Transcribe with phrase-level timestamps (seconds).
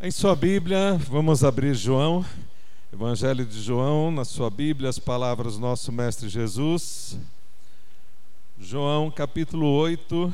[0.00, 2.24] Em sua Bíblia, vamos abrir João,
[2.92, 7.18] Evangelho de João, na sua Bíblia, as palavras do nosso Mestre Jesus.
[8.60, 10.32] João capítulo 8,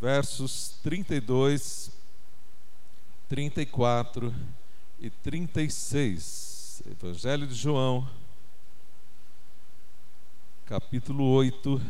[0.00, 1.90] versos 32,
[3.28, 4.34] 34
[4.98, 6.82] e 36.
[6.90, 8.08] Evangelho de João,
[10.64, 11.82] capítulo 8,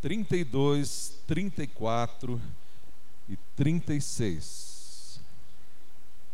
[0.00, 2.65] 32, 34 e
[3.56, 5.20] 36.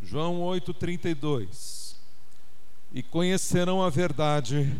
[0.02, 1.96] João 8, 32.
[2.92, 4.78] E conhecerão a verdade,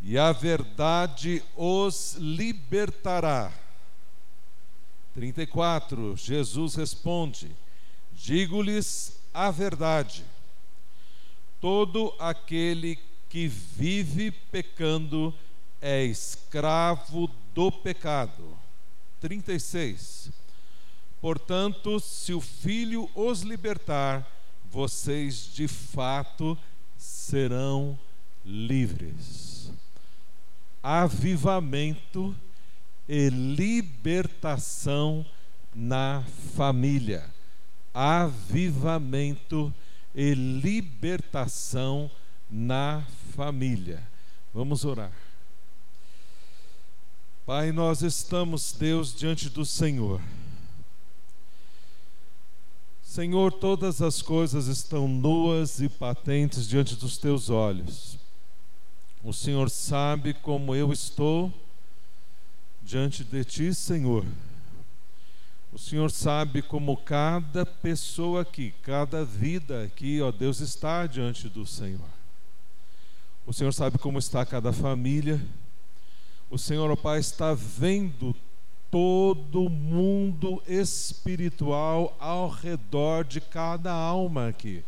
[0.00, 3.52] e a verdade os libertará.
[5.12, 6.16] 34.
[6.16, 7.50] Jesus responde:
[8.12, 10.24] Digo-lhes a verdade.
[11.60, 15.34] Todo aquele que vive pecando
[15.80, 18.56] é escravo do pecado.
[19.20, 20.30] 36.
[21.24, 24.30] Portanto, se o Filho os libertar,
[24.70, 26.54] vocês de fato
[26.98, 27.98] serão
[28.44, 29.72] livres.
[30.82, 32.36] Avivamento
[33.08, 35.24] e libertação
[35.74, 36.22] na
[36.54, 37.24] família.
[37.94, 39.72] Avivamento
[40.14, 42.10] e libertação
[42.50, 43.02] na
[43.34, 44.06] família.
[44.52, 45.12] Vamos orar.
[47.46, 50.20] Pai, nós estamos, Deus, diante do Senhor
[53.14, 58.18] Senhor, todas as coisas estão nuas e patentes diante dos teus olhos.
[59.22, 61.52] O Senhor sabe como eu estou
[62.82, 64.26] diante de ti, Senhor.
[65.72, 71.64] O Senhor sabe como cada pessoa aqui, cada vida aqui, ó Deus, está diante do
[71.64, 72.10] Senhor.
[73.46, 75.40] O Senhor sabe como está cada família.
[76.50, 78.34] O Senhor, ó Pai, está vendo
[78.94, 84.84] todo mundo espiritual ao redor de cada alma aqui.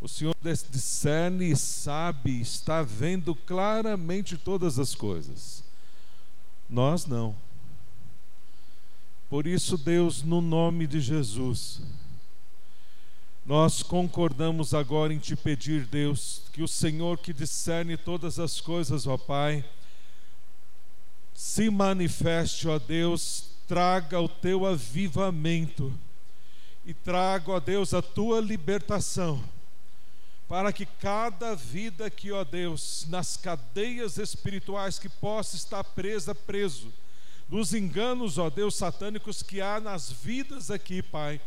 [0.00, 0.36] O Senhor
[0.70, 5.64] discerne e sabe, está vendo claramente todas as coisas.
[6.70, 7.34] Nós não.
[9.28, 11.80] Por isso, Deus, no nome de Jesus,
[13.44, 19.08] nós concordamos agora em te pedir, Deus, que o Senhor que discerne todas as coisas,
[19.08, 19.64] ó Pai,
[21.36, 25.92] se manifeste, ó Deus, traga o teu avivamento
[26.82, 29.44] e traga, ó Deus, a tua libertação,
[30.48, 36.90] para que cada vida que, ó Deus, nas cadeias espirituais que possa estar presa, preso,
[37.50, 41.38] nos enganos, ó Deus, satânicos que há nas vidas aqui, Pai.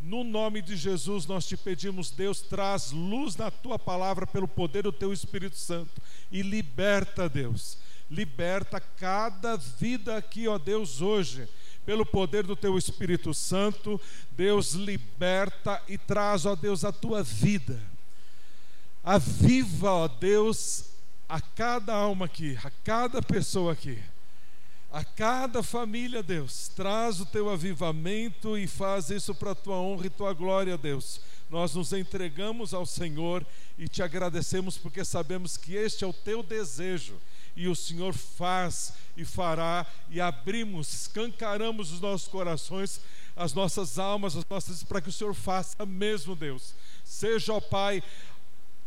[0.00, 4.82] No nome de Jesus nós te pedimos, Deus, traz luz na tua palavra pelo poder
[4.82, 7.78] do teu Espírito Santo e liberta, Deus
[8.10, 11.48] liberta cada vida aqui, ó Deus, hoje,
[11.84, 14.00] pelo poder do teu Espírito Santo.
[14.32, 17.80] Deus liberta e traz, ó Deus, a tua vida.
[19.04, 20.86] Aviva, ó Deus,
[21.28, 23.98] a cada alma aqui, a cada pessoa aqui,
[24.90, 26.68] a cada família, Deus.
[26.68, 31.20] Traz o teu avivamento e faz isso para a tua honra e tua glória, Deus.
[31.50, 33.46] Nós nos entregamos ao Senhor
[33.78, 37.14] e te agradecemos porque sabemos que este é o teu desejo
[37.58, 43.00] e o Senhor faz e fará, e abrimos, escancaramos os nossos corações,
[43.34, 46.72] as nossas almas, as nossas, para que o Senhor faça mesmo, Deus.
[47.04, 48.00] Seja, ó Pai,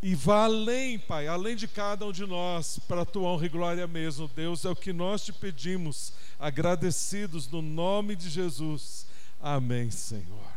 [0.01, 3.49] e vá além, Pai, além de cada um de nós, para a tua honra e
[3.49, 9.05] glória mesmo, Deus, é o que nós te pedimos, agradecidos no nome de Jesus.
[9.41, 10.49] Amém, Senhor.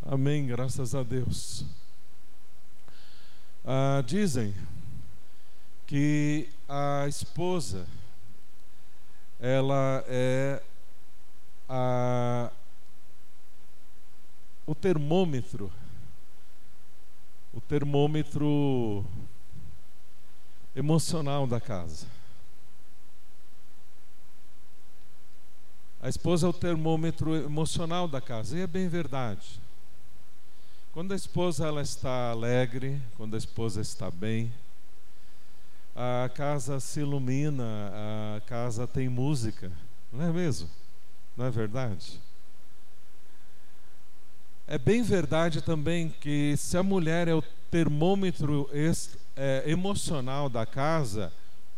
[0.00, 1.62] Amém, graças a Deus.
[3.66, 4.54] Ah, dizem
[5.86, 7.86] que a esposa
[9.38, 10.62] ela é
[11.68, 12.50] a,
[14.64, 15.70] o termômetro,
[17.52, 19.04] o termômetro
[20.76, 22.06] emocional da casa.
[26.00, 29.60] A esposa é o termômetro emocional da casa, e é bem verdade.
[30.92, 34.52] Quando a esposa ela está alegre, quando a esposa está bem,
[35.94, 37.64] a casa se ilumina,
[38.36, 39.70] a casa tem música,
[40.12, 40.68] não é mesmo?
[41.36, 42.20] Não é verdade?
[44.66, 48.70] É bem verdade também que se a mulher é o termômetro
[49.36, 51.32] é, emocional da casa,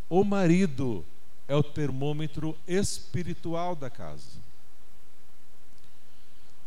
[0.08, 1.04] o marido
[1.48, 4.42] é o termômetro espiritual da casa.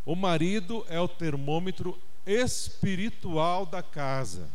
[0.06, 4.48] O marido é o termômetro espiritual da casa.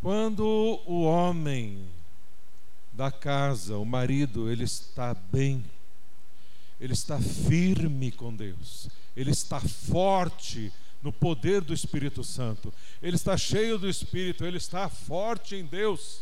[0.00, 0.44] Quando
[0.86, 1.84] o homem
[2.92, 5.64] da casa, o marido, ele está bem,
[6.80, 10.72] ele está firme com Deus, ele está forte
[11.02, 12.72] no poder do Espírito Santo,
[13.02, 16.20] ele está cheio do Espírito, ele está forte em Deus.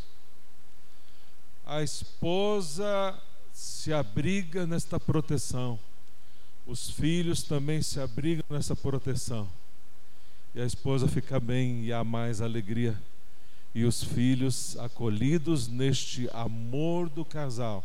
[1.65, 3.19] A esposa
[3.53, 5.79] se abriga nesta proteção,
[6.67, 9.49] os filhos também se abrigam nessa proteção,
[10.55, 12.99] e a esposa fica bem e há mais alegria,
[13.77, 17.85] e os filhos acolhidos neste amor do casal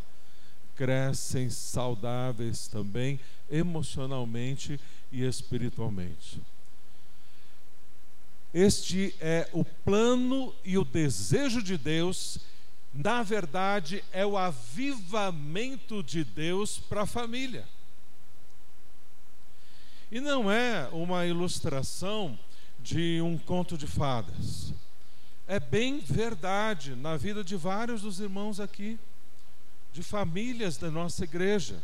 [0.74, 4.80] crescem saudáveis também emocionalmente
[5.12, 6.42] e espiritualmente.
[8.54, 12.40] Este é o plano e o desejo de Deus,
[12.94, 17.68] na verdade, é o avivamento de Deus para a família.
[20.10, 22.40] E não é uma ilustração
[22.80, 24.74] de um conto de fadas.
[25.52, 28.98] É bem verdade na vida de vários dos irmãos aqui
[29.92, 31.78] de famílias da nossa igreja,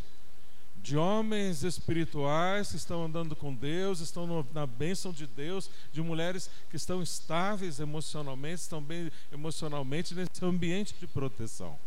[0.78, 6.50] de homens espirituais que estão andando com Deus, estão na bênção de Deus, de mulheres
[6.70, 11.78] que estão estáveis emocionalmente, estão bem emocionalmente nesse ambiente de proteção,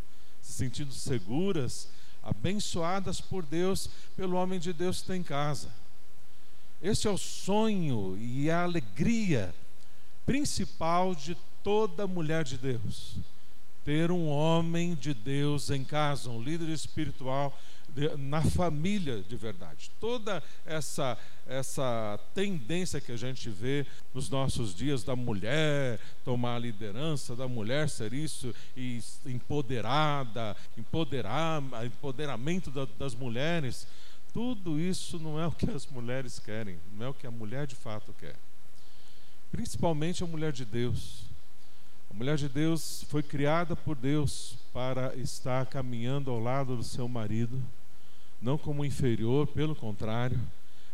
[0.42, 1.88] se sentindo seguras,
[2.22, 5.70] abençoadas por Deus, pelo homem de Deus que está em casa.
[6.82, 9.54] Este é o sonho e a alegria
[10.26, 13.16] principal de toda mulher de Deus
[13.84, 17.58] ter um homem de Deus em casa, um líder espiritual
[18.18, 19.90] na família de verdade.
[19.98, 23.84] Toda essa essa tendência que a gente vê
[24.14, 31.60] nos nossos dias da mulher tomar a liderança, da mulher ser isso e empoderada, empoderar,
[31.84, 33.84] empoderamento da, das mulheres,
[34.32, 37.66] tudo isso não é o que as mulheres querem, não é o que a mulher
[37.66, 38.36] de fato quer.
[39.50, 41.29] Principalmente a mulher de Deus
[42.10, 47.08] a mulher de Deus foi criada por Deus para estar caminhando ao lado do seu
[47.08, 47.62] marido,
[48.42, 50.38] não como inferior, pelo contrário,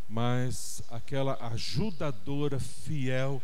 [0.09, 3.43] mas aquela ajudadora fiel,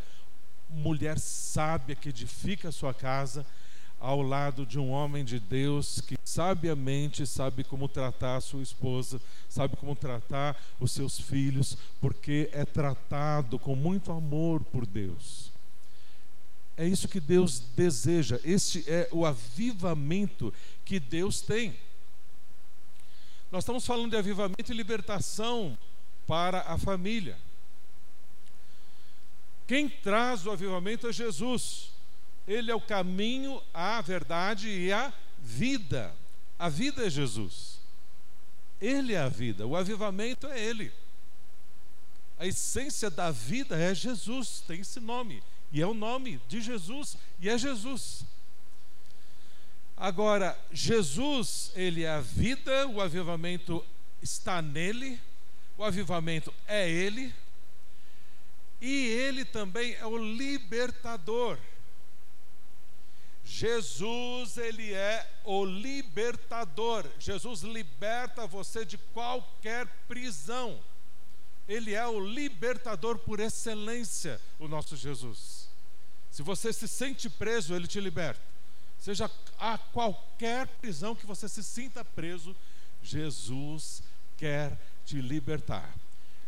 [0.68, 3.44] mulher sábia que edifica a sua casa
[3.98, 9.20] ao lado de um homem de Deus que sabiamente sabe como tratar a sua esposa,
[9.48, 15.51] sabe como tratar os seus filhos, porque é tratado com muito amor por Deus.
[16.76, 18.40] É isso que Deus deseja.
[18.44, 20.52] Este é o avivamento
[20.84, 21.76] que Deus tem.
[23.50, 25.76] Nós estamos falando de avivamento e libertação
[26.26, 27.36] para a família.
[29.66, 31.90] Quem traz o avivamento é Jesus.
[32.48, 36.14] Ele é o caminho, a verdade e a vida.
[36.58, 37.78] A vida é Jesus.
[38.80, 39.66] Ele é a vida.
[39.66, 40.92] O avivamento é Ele.
[42.38, 45.42] A essência da vida é Jesus, tem esse nome.
[45.72, 48.24] E é o nome de Jesus, e é Jesus.
[49.96, 53.84] Agora, Jesus, ele é a vida, o avivamento
[54.20, 55.18] está nele,
[55.78, 57.32] o avivamento é ele,
[58.80, 61.56] e ele também é o libertador.
[63.44, 67.06] Jesus, ele é o libertador.
[67.18, 70.80] Jesus liberta você de qualquer prisão.
[71.68, 75.61] Ele é o libertador por excelência, o nosso Jesus.
[76.32, 78.40] Se você se sente preso, ele te liberta.
[78.98, 79.30] Seja
[79.60, 82.56] a qualquer prisão que você se sinta preso,
[83.02, 84.02] Jesus
[84.38, 85.94] quer te libertar.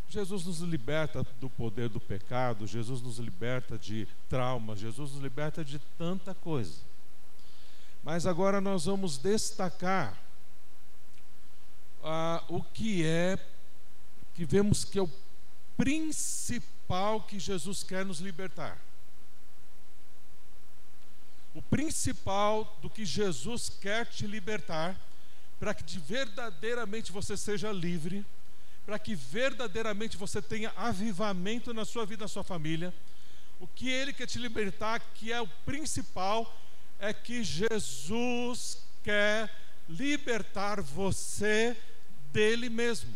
[0.09, 5.63] Jesus nos liberta do poder do pecado, Jesus nos liberta de traumas, Jesus nos liberta
[5.63, 6.79] de tanta coisa.
[8.03, 10.17] Mas agora nós vamos destacar
[12.03, 13.37] ah, o que é,
[14.33, 15.11] que vemos que é o
[15.77, 18.79] principal que Jesus quer nos libertar
[21.55, 24.99] o principal do que Jesus quer te libertar,
[25.57, 28.25] para que verdadeiramente você seja livre,
[28.85, 32.93] para que verdadeiramente você tenha avivamento na sua vida, na sua família.
[33.57, 36.53] O que Ele quer te libertar, que é o principal,
[36.99, 39.49] é que Jesus quer
[39.87, 41.77] libertar você
[42.33, 43.15] dele mesmo.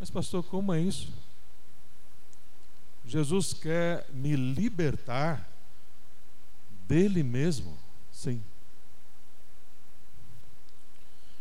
[0.00, 1.12] Mas, pastor, como é isso?
[3.06, 5.48] Jesus quer me libertar
[6.88, 7.76] dele mesmo?
[8.12, 8.42] Sim.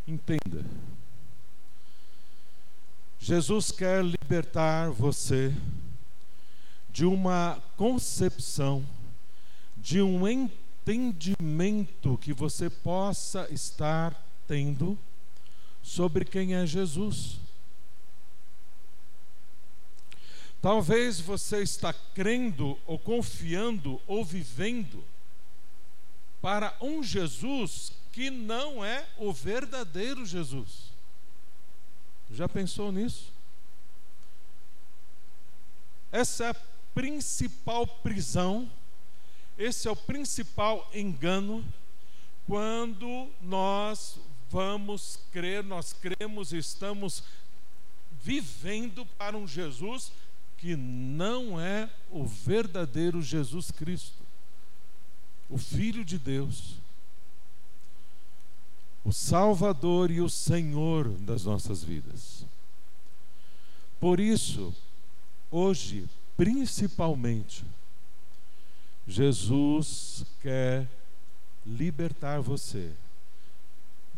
[0.08, 0.66] Entenda.
[3.20, 5.54] Jesus quer libertar você
[6.90, 8.86] de uma concepção,
[9.78, 14.14] de um entendimento que você possa estar
[14.46, 14.98] tendo
[15.82, 17.40] sobre quem é Jesus.
[20.64, 25.04] Talvez você está crendo ou confiando ou vivendo
[26.42, 30.94] para um Jesus que não é o verdadeiro Jesus.
[32.32, 33.30] Já pensou nisso?
[36.10, 36.56] Essa é a
[36.96, 38.72] principal prisão,
[39.58, 41.62] esse é o principal engano
[42.48, 44.18] quando nós
[44.50, 47.22] vamos crer, nós cremos e estamos
[48.22, 50.10] vivendo para um Jesus
[50.64, 54.24] que não é o verdadeiro Jesus Cristo,
[55.50, 56.76] o Filho de Deus,
[59.04, 62.46] o Salvador e o Senhor das nossas vidas.
[64.00, 64.74] Por isso,
[65.52, 67.66] hoje, principalmente,
[69.06, 70.88] Jesus quer
[71.66, 72.90] libertar você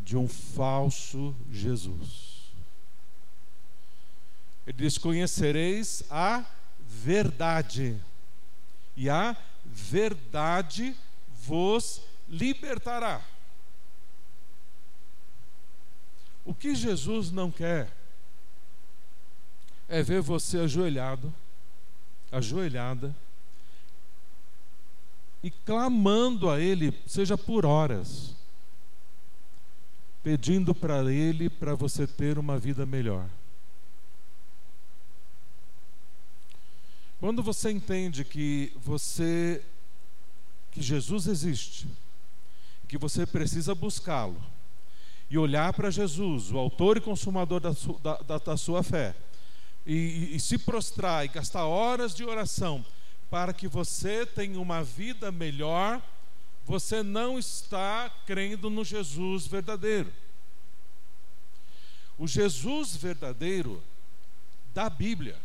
[0.03, 2.34] de um falso Jesus.
[4.65, 6.43] Ele diz: Conhecereis a
[6.79, 7.99] verdade,
[8.95, 10.95] e a verdade
[11.43, 13.21] vos libertará.
[16.43, 17.91] O que Jesus não quer
[19.87, 21.33] é ver você ajoelhado,
[22.31, 23.15] ajoelhada,
[25.43, 28.35] e clamando a Ele, seja por horas,
[30.23, 33.27] pedindo para Ele para você ter uma vida melhor.
[37.25, 39.65] Quando você entende que você
[40.69, 41.87] que Jesus existe,
[42.87, 44.39] que você precisa buscá-lo
[45.27, 49.15] e olhar para Jesus, o autor e consumador da, su, da, da, da sua fé,
[49.87, 52.85] e, e, se prostrar e gastar horas de oração
[53.27, 55.99] para que você tenha uma vida melhor,
[56.63, 60.13] você não está crendo no Jesus verdadeiro.
[62.19, 63.81] O Jesus verdadeiro
[64.75, 65.43] da Bíblia,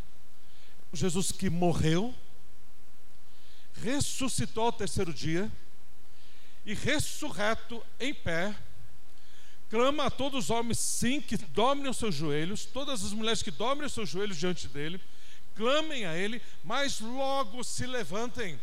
[0.92, 2.14] Jesus que morreu,
[3.74, 5.50] ressuscitou ao terceiro dia
[6.64, 8.54] e ressurreto em pé,
[9.70, 13.50] clama a todos os homens, sim, que dobrem os seus joelhos, todas as mulheres que
[13.50, 15.00] dobrem os seus joelhos diante dele,
[15.54, 18.60] clamem a Ele, mas logo se levantem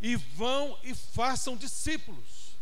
[0.00, 2.56] e vão e façam discípulos.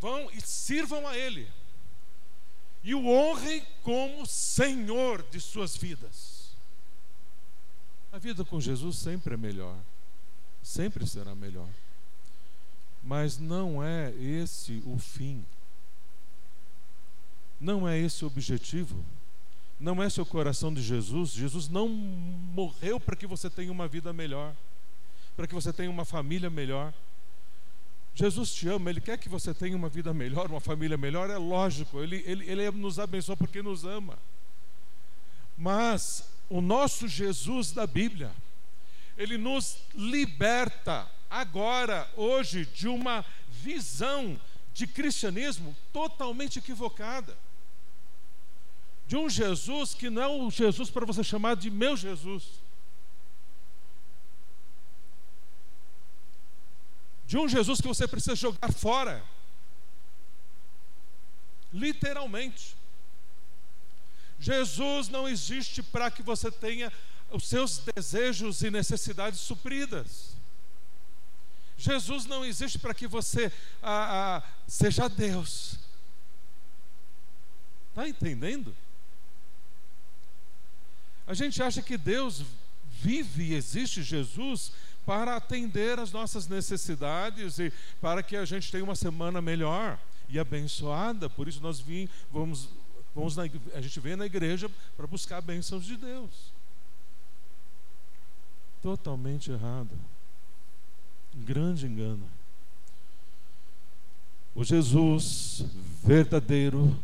[0.00, 1.46] Vão e sirvam a Ele.
[2.82, 6.39] E o honrem como Senhor de suas vidas.
[8.12, 9.76] A vida com Jesus sempre é melhor.
[10.62, 11.68] Sempre será melhor.
[13.02, 15.44] Mas não é esse o fim.
[17.60, 19.04] Não é esse o objetivo
[19.80, 21.30] não é seu coração de Jesus.
[21.30, 24.54] Jesus não morreu para que você tenha uma vida melhor,
[25.34, 26.92] para que você tenha uma família melhor.
[28.14, 31.38] Jesus te ama, Ele quer que você tenha uma vida melhor, uma família melhor, é
[31.38, 34.18] lógico, Ele, ele, ele nos abençoa porque nos ama.
[35.56, 38.30] Mas o nosso Jesus da Bíblia,
[39.16, 44.38] Ele nos liberta agora, hoje, de uma visão
[44.74, 47.34] de cristianismo totalmente equivocada
[49.10, 52.44] de um Jesus que não é o Jesus para você chamar de meu Jesus.
[57.26, 59.24] De um Jesus que você precisa jogar fora.
[61.72, 62.76] Literalmente.
[64.40, 66.92] Jesus não existe para que você tenha
[67.30, 70.34] os seus desejos e necessidades supridas.
[71.76, 75.78] Jesus não existe para que você ah, ah, seja Deus.
[77.90, 78.74] Está entendendo?
[81.26, 82.44] A gente acha que Deus
[83.00, 84.72] vive e existe Jesus
[85.06, 90.38] para atender as nossas necessidades e para que a gente tenha uma semana melhor e
[90.38, 91.28] abençoada.
[91.30, 92.68] Por isso nós vim, vamos,
[93.14, 96.52] vamos na, a gente vem na igreja para buscar bênçãos de Deus.
[98.82, 99.90] Totalmente errado.
[101.34, 102.26] grande engano.
[104.54, 105.64] O Jesus
[106.02, 106.98] verdadeiro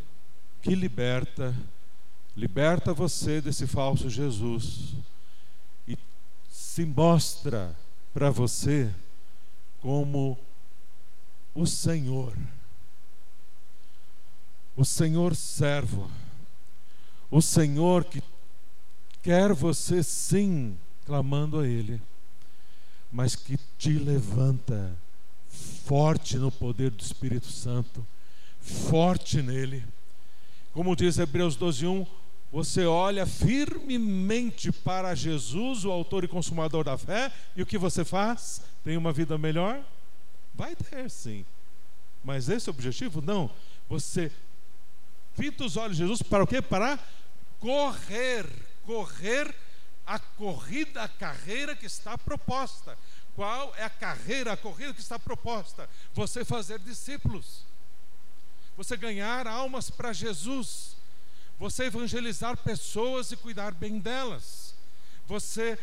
[0.61, 1.55] que liberta
[2.37, 4.93] liberta você desse falso Jesus
[5.87, 5.97] e
[6.51, 7.75] se mostra
[8.13, 8.93] para você
[9.81, 10.37] como
[11.55, 12.37] o Senhor,
[14.77, 16.09] o Senhor servo,
[17.31, 18.21] o Senhor que
[19.23, 21.99] quer você sim clamando a Ele,
[23.11, 24.95] mas que te levanta
[25.49, 28.05] forte no poder do Espírito Santo,
[28.61, 29.83] forte nele.
[30.73, 32.05] Como diz Hebreus 12:1,
[32.51, 38.05] você olha firmemente para Jesus, o autor e consumador da fé, e o que você
[38.05, 38.61] faz?
[38.83, 39.81] Tem uma vida melhor?
[40.53, 41.45] Vai ter sim.
[42.23, 43.21] Mas esse é o objetivo?
[43.21, 43.49] Não.
[43.89, 44.31] Você
[45.37, 46.61] fita os olhos de Jesus para o quê?
[46.61, 46.99] Para
[47.59, 48.45] correr,
[48.85, 49.53] correr
[50.05, 52.97] a corrida, a carreira que está proposta.
[53.35, 55.87] Qual é a carreira, a corrida que está proposta?
[56.13, 57.65] Você fazer discípulos.
[58.75, 60.95] você ganhar almas para Jesus,
[61.57, 64.75] você evangelizar pessoas e cuidar bem delas,
[65.25, 65.79] você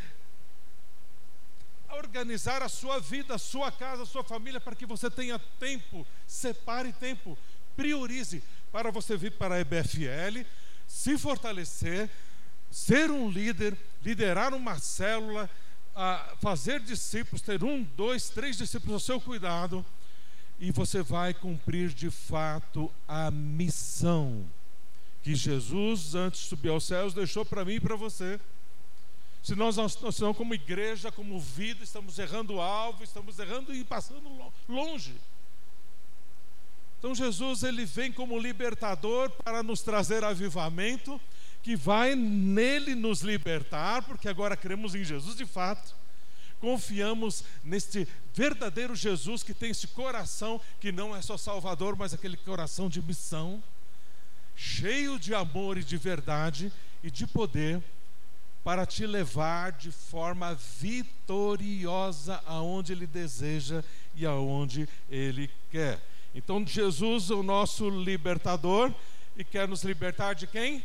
[1.91, 6.07] organizar a sua vida, a sua casa, a sua família, para que você tenha tempo,
[6.25, 7.37] separe tempo,
[7.77, 8.45] priorize
[8.75, 10.45] para você vir para a EBFL,
[10.85, 12.11] se fortalecer,
[12.73, 15.49] ser um líder, liderar uma célula,
[16.43, 19.87] fazer discípulos, ter um, dois, três discípulos ao seu cuidado
[20.59, 24.45] e você vai cumprir de fato a missão
[25.23, 28.41] que Jesus, antes de subir aos céus, deixou para mim e para você.
[29.41, 29.97] Se nós, nós
[30.37, 34.29] como igreja, como vida, estamos errando o alvo, estamos errando e passando
[34.69, 35.15] longe.
[37.05, 41.21] Então Jesus ele vem como libertador para nos trazer avivamento,
[41.63, 45.95] que vai nele nos libertar, porque agora cremos em Jesus de fato
[46.59, 52.39] confiamos neste verdadeiro Jesus que tem esse coração que não é só Salvador, mas aquele
[52.39, 53.63] coração de missão,
[54.57, 57.83] cheio de amor e de verdade e de poder
[58.65, 63.85] para te levar de forma vitoriosa aonde ele deseja
[64.17, 66.01] e aonde ele quer.
[66.35, 68.93] Então Jesus é o nosso libertador
[69.37, 70.85] e quer nos libertar de quem?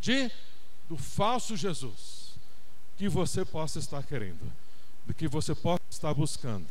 [0.00, 0.30] De
[0.88, 2.34] do falso Jesus
[2.96, 4.52] que você possa estar querendo,
[5.06, 6.66] do que você possa estar buscando.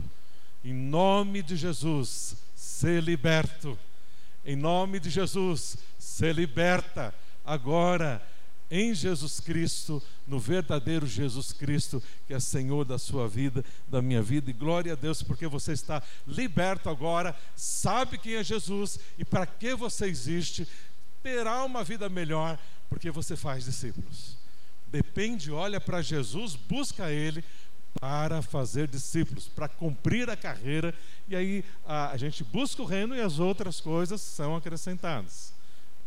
[0.63, 3.77] Em nome de Jesus, ser liberto.
[4.43, 7.13] Em nome de Jesus, ser liberta
[7.45, 8.22] agora
[8.69, 14.22] em Jesus Cristo, no verdadeiro Jesus Cristo, que é Senhor da sua vida, da minha
[14.22, 14.50] vida.
[14.50, 19.45] E glória a Deus, porque você está liberto agora, sabe quem é Jesus e para
[19.45, 20.67] que você existe,
[21.22, 24.38] terá uma vida melhor, porque você faz discípulos
[24.95, 27.43] depende, olha para Jesus, busca Ele
[28.00, 30.93] para fazer discípulos, para cumprir a carreira,
[31.27, 35.55] e aí a, a gente busca o reino e as outras coisas são acrescentadas.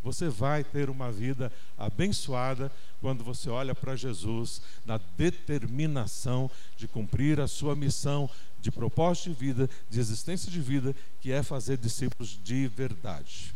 [0.02, 7.40] Você vai ter uma vida abençoada quando você olha para Jesus na determinação de cumprir
[7.40, 8.30] a sua missão
[8.60, 13.54] de propósito de vida, de existência de vida, que é fazer discípulos de verdade.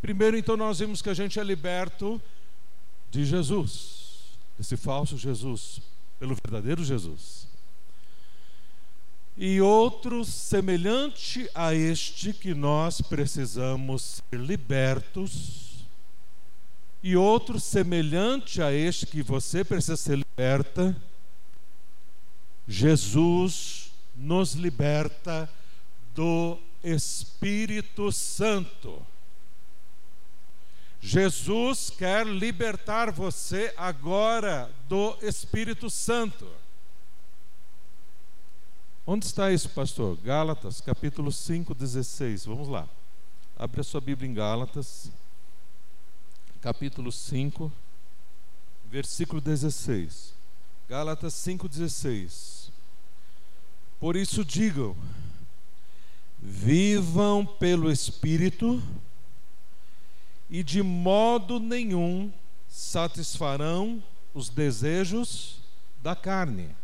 [0.00, 2.20] Primeiro, então, nós vimos que a gente é liberto
[3.10, 3.98] de Jesus
[4.58, 5.80] esse falso Jesus
[6.18, 7.47] pelo verdadeiro Jesus.
[9.40, 15.86] E outro semelhante a este que nós precisamos ser libertos,
[17.00, 20.96] e outro semelhante a este que você precisa ser liberta,
[22.66, 25.48] Jesus nos liberta
[26.12, 29.06] do Espírito Santo.
[31.00, 36.44] Jesus quer libertar você agora do Espírito Santo.
[39.10, 40.18] Onde está isso, pastor?
[40.22, 42.44] Gálatas, capítulo 5, 16.
[42.44, 42.86] Vamos lá.
[43.58, 45.10] Abre a sua Bíblia em Gálatas,
[46.60, 47.72] capítulo 5,
[48.84, 50.34] versículo 16.
[50.90, 52.70] Gálatas 5, 16.
[53.98, 54.94] Por isso digam:
[56.38, 58.82] vivam pelo Espírito
[60.50, 62.30] e de modo nenhum
[62.68, 65.62] satisfarão os desejos
[66.02, 66.76] da carne.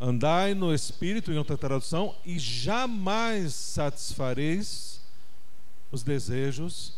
[0.00, 5.00] Andai no espírito, em outra tradução, e jamais satisfareis
[5.90, 6.94] os desejos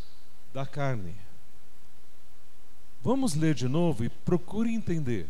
[0.52, 1.14] da carne.
[3.02, 5.28] Vamos ler de novo e procure entender.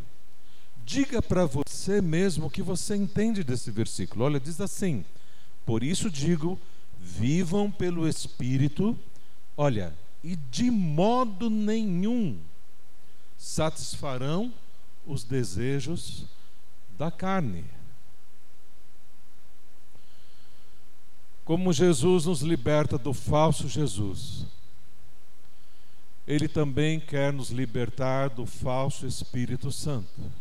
[0.84, 4.24] Diga para você mesmo o que você entende desse versículo.
[4.24, 5.04] Olha, diz assim:
[5.66, 6.58] Por isso digo,
[6.98, 8.96] vivam pelo Espírito,
[9.56, 12.38] olha, e de modo nenhum
[13.36, 14.52] satisfarão
[15.06, 16.24] os desejos
[16.98, 17.64] da carne.
[21.44, 24.44] Como Jesus nos liberta do falso Jesus,
[26.26, 30.32] Ele também quer nos libertar do falso Espírito Santo.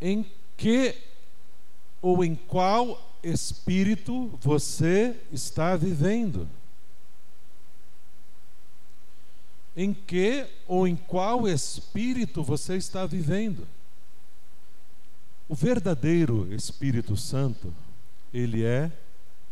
[0.00, 0.96] Em que
[2.02, 6.48] ou em qual espírito você está vivendo?
[9.76, 13.66] Em que ou em qual espírito você está vivendo?
[15.48, 17.74] O verdadeiro Espírito Santo,
[18.32, 18.90] ele é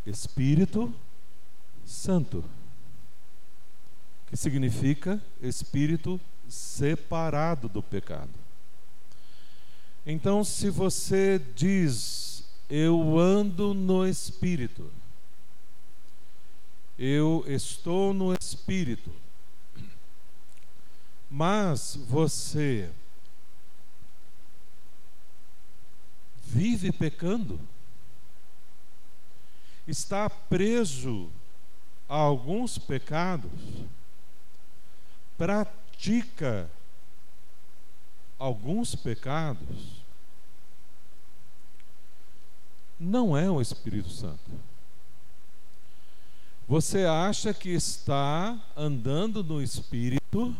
[0.06, 0.92] Espírito
[1.84, 2.44] Santo,
[4.28, 8.30] que significa espírito separado do pecado.
[10.06, 12.32] Então, se você diz
[12.74, 14.90] eu ando no Espírito.
[16.98, 19.10] Eu estou no Espírito.
[21.32, 22.92] Mas você
[26.44, 27.58] vive pecando?
[29.86, 31.28] está preso
[32.08, 33.50] a alguns pecados,
[35.36, 36.70] pratica
[38.38, 40.02] alguns pecados,
[42.98, 44.50] não é o Espírito Santo.
[46.68, 50.56] Você acha que está andando no Espírito,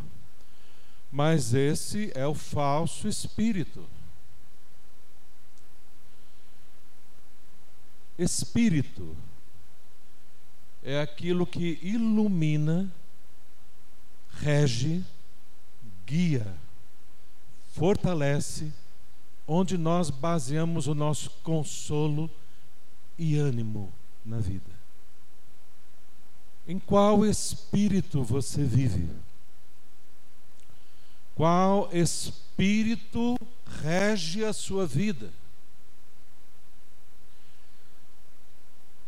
[1.12, 3.84] mas esse é o falso Espírito.
[8.18, 9.14] Espírito
[10.82, 12.90] é aquilo que ilumina,
[14.40, 15.04] rege,
[16.06, 16.54] guia,
[17.72, 18.72] fortalece,
[19.46, 22.30] onde nós baseamos o nosso consolo
[23.18, 23.92] e ânimo
[24.24, 24.70] na vida.
[26.66, 29.08] Em qual espírito você vive?
[31.34, 33.36] Qual espírito
[33.82, 35.32] rege a sua vida?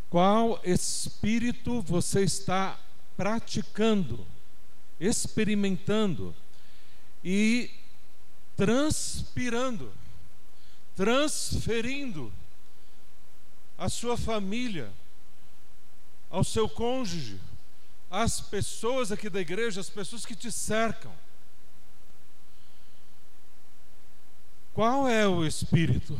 [0.08, 2.78] Qual espírito você está
[3.16, 4.26] praticando,
[4.98, 6.34] experimentando
[7.22, 7.70] e
[8.56, 9.92] transpirando,
[10.94, 12.32] transferindo
[13.76, 14.90] à sua família,
[16.30, 17.40] ao seu cônjuge,
[18.10, 21.12] às pessoas aqui da igreja, às pessoas que te cercam?
[24.74, 26.18] Qual é o espírito?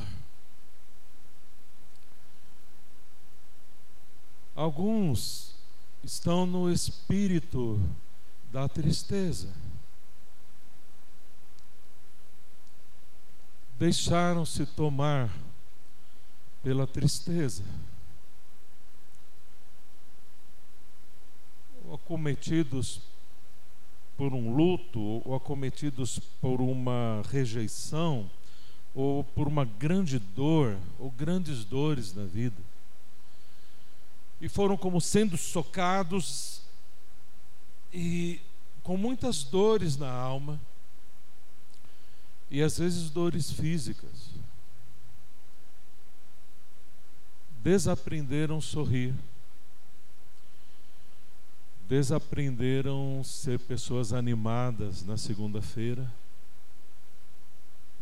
[4.55, 5.57] Alguns
[6.05, 7.81] estão no espírito
[8.53, 9.53] da tristeza.
[13.77, 15.35] Deixaram-se tomar
[16.63, 17.65] pela tristeza.
[21.85, 23.01] Ou acometidos
[24.17, 28.31] por um luto, ou acometidos por uma rejeição,
[28.95, 32.63] ou por uma grande dor, ou grandes dores na vida
[34.45, 36.61] e foram como sendo socados
[37.91, 38.39] e
[38.83, 40.61] com muitas dores na alma
[42.51, 44.29] e às vezes dores físicas.
[47.63, 49.15] Desaprenderam sorrir.
[51.89, 56.07] Desaprenderam ser pessoas animadas na segunda-feira,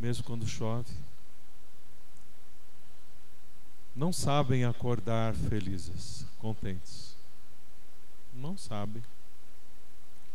[0.02, 0.92] mesmo quando chove
[3.94, 7.14] não sabem acordar felizes, contentes.
[8.34, 9.02] Não sabem.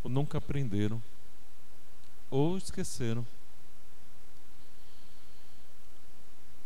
[0.03, 1.01] Ou nunca aprenderam.
[2.29, 3.25] Ou esqueceram.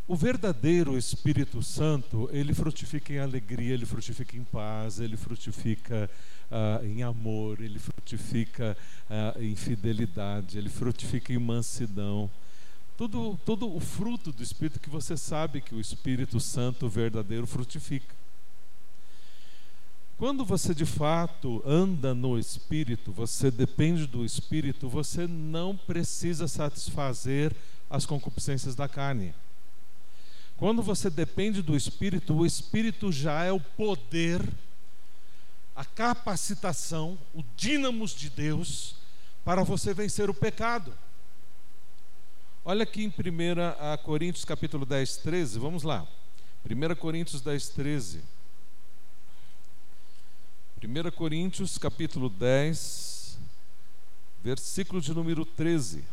[0.05, 6.09] O verdadeiro Espírito Santo, ele frutifica em alegria, ele frutifica em paz, ele frutifica
[6.51, 8.77] uh, em amor, ele frutifica
[9.09, 12.29] uh, em fidelidade, ele frutifica em mansidão
[12.97, 18.15] todo, todo o fruto do Espírito que você sabe que o Espírito Santo verdadeiro frutifica.
[20.17, 27.56] Quando você de fato anda no Espírito, você depende do Espírito, você não precisa satisfazer
[27.89, 29.34] as concupiscências da carne.
[30.58, 34.47] Quando você depende do Espírito, o Espírito já é o poder,
[35.75, 38.95] a capacitação, o dínamos de Deus
[39.43, 40.93] para você vencer o pecado.
[42.63, 46.08] Olha aqui em 1 Coríntios capítulo 10, 13, vamos lá.
[46.63, 48.21] 1 Coríntios 10, 13.
[50.84, 53.39] 1 Coríntios capítulo 10,
[54.43, 56.04] versículo de número 13.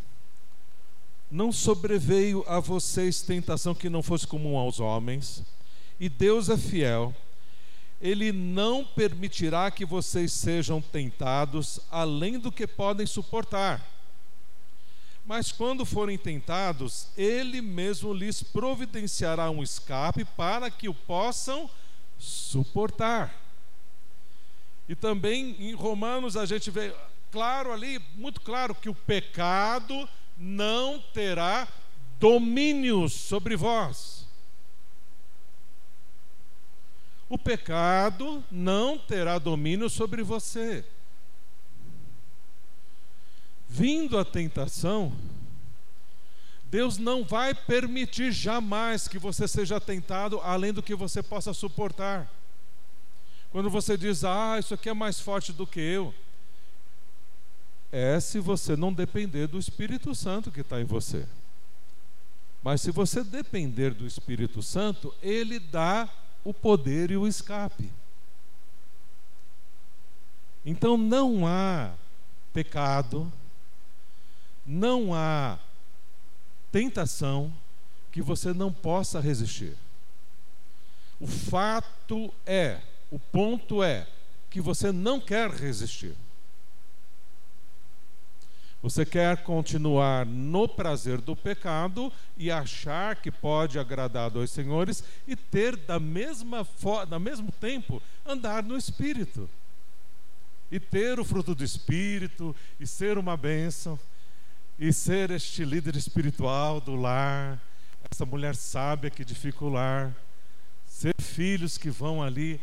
[1.30, 5.42] Não sobreveio a vocês tentação que não fosse comum aos homens,
[6.00, 7.14] e Deus é fiel.
[8.00, 13.97] Ele não permitirá que vocês sejam tentados além do que podem suportar
[15.28, 21.68] mas quando forem tentados, ele mesmo lhes providenciará um escape para que o possam
[22.18, 23.38] suportar.
[24.88, 26.94] E também em Romanos a gente vê
[27.30, 31.68] claro ali, muito claro, que o pecado não terá
[32.18, 34.26] domínio sobre vós.
[37.28, 40.82] O pecado não terá domínio sobre você
[43.68, 45.12] vindo a tentação,
[46.70, 52.30] Deus não vai permitir jamais que você seja tentado além do que você possa suportar.
[53.50, 56.14] Quando você diz, ah, isso aqui é mais forte do que eu,
[57.90, 61.26] é se você não depender do Espírito Santo que está em você.
[62.62, 66.08] Mas se você depender do Espírito Santo, ele dá
[66.44, 67.90] o poder e o escape.
[70.66, 71.94] Então não há
[72.52, 73.32] pecado,
[74.68, 75.58] não há
[76.70, 77.50] tentação
[78.12, 79.74] que você não possa resistir.
[81.18, 82.78] O fato é,
[83.10, 84.06] o ponto é,
[84.50, 86.14] que você não quer resistir.
[88.82, 95.02] Você quer continuar no prazer do pecado e achar que pode agradar a dois senhores
[95.26, 96.66] e ter da mesma
[97.10, 99.48] no mesmo tempo andar no espírito.
[100.70, 103.98] E ter o fruto do espírito e ser uma bênção
[104.78, 107.60] e ser este líder espiritual do lar,
[108.10, 110.14] essa mulher sábia que edifica o lar,
[110.84, 112.60] ser filhos que vão ali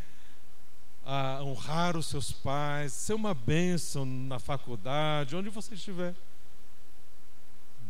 [1.06, 6.16] a honrar os seus pais, ser uma bênção na faculdade, onde você estiver.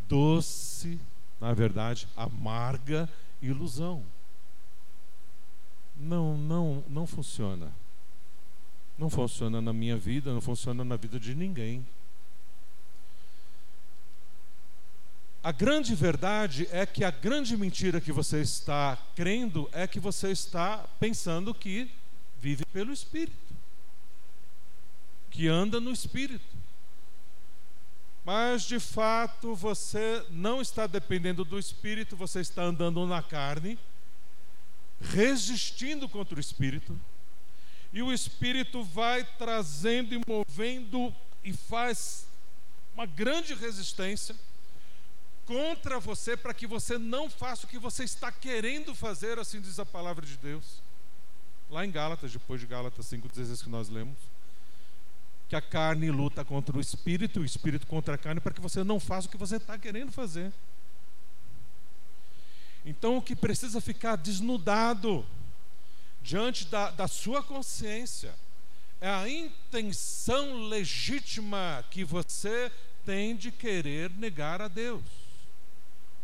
[0.07, 0.99] Doce,
[1.39, 3.07] na verdade, amarga
[3.41, 4.03] ilusão.
[5.95, 7.71] Não, não, não funciona.
[8.97, 11.85] Não funciona na minha vida, não funciona na vida de ninguém.
[15.45, 20.31] A grande verdade é que a grande mentira que você está crendo é que você
[20.31, 21.87] está pensando que
[22.41, 23.53] vive pelo Espírito,
[25.29, 26.43] que anda no Espírito.
[28.25, 33.77] Mas de fato você não está dependendo do Espírito, você está andando na carne,
[34.99, 36.99] resistindo contra o Espírito,
[37.93, 42.25] e o Espírito vai trazendo e movendo e faz
[42.95, 44.35] uma grande resistência
[45.45, 49.79] contra você para que você não faça o que você está querendo fazer, assim diz
[49.79, 50.81] a palavra de Deus
[51.69, 54.17] lá em Gálatas, depois de Gálatas 5,16 que nós lemos,
[55.49, 58.83] que a carne luta contra o espírito, o espírito contra a carne, para que você
[58.83, 60.51] não faça o que você está querendo fazer.
[62.85, 65.25] Então, o que precisa ficar desnudado
[66.21, 68.33] diante da, da sua consciência
[69.01, 72.71] é a intenção legítima que você
[73.03, 75.24] tem de querer negar a Deus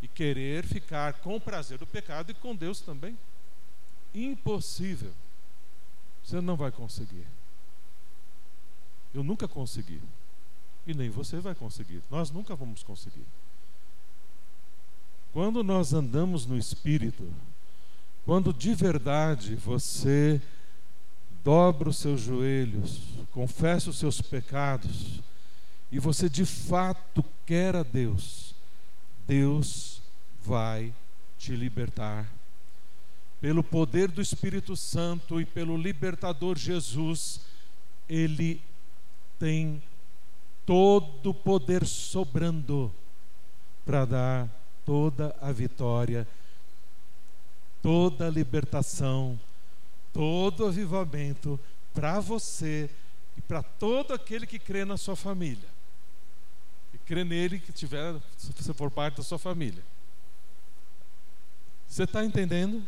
[0.01, 3.17] e querer ficar com o prazer do pecado e com Deus também.
[4.13, 5.11] Impossível.
[6.23, 7.25] Você não vai conseguir.
[9.13, 10.01] Eu nunca consegui.
[10.87, 12.01] E nem você vai conseguir.
[12.09, 13.25] Nós nunca vamos conseguir.
[15.31, 17.31] Quando nós andamos no Espírito,
[18.25, 20.41] quando de verdade você
[21.43, 25.21] dobra os seus joelhos, confessa os seus pecados,
[25.91, 28.50] e você de fato quer a Deus,
[29.31, 30.01] Deus
[30.43, 30.93] vai
[31.37, 32.29] te libertar
[33.39, 37.39] pelo poder do Espírito Santo e pelo libertador Jesus,
[38.09, 38.61] ele
[39.39, 39.81] tem
[40.65, 42.93] todo o poder sobrando
[43.85, 44.49] para dar
[44.85, 46.27] toda a vitória,
[47.81, 49.39] toda a libertação,
[50.11, 51.57] todo o avivamento
[51.93, 52.89] para você
[53.37, 55.69] e para todo aquele que crê na sua família.
[57.05, 59.83] Crê nele que tiver, se você for parte da sua família.
[61.87, 62.85] Você está entendendo?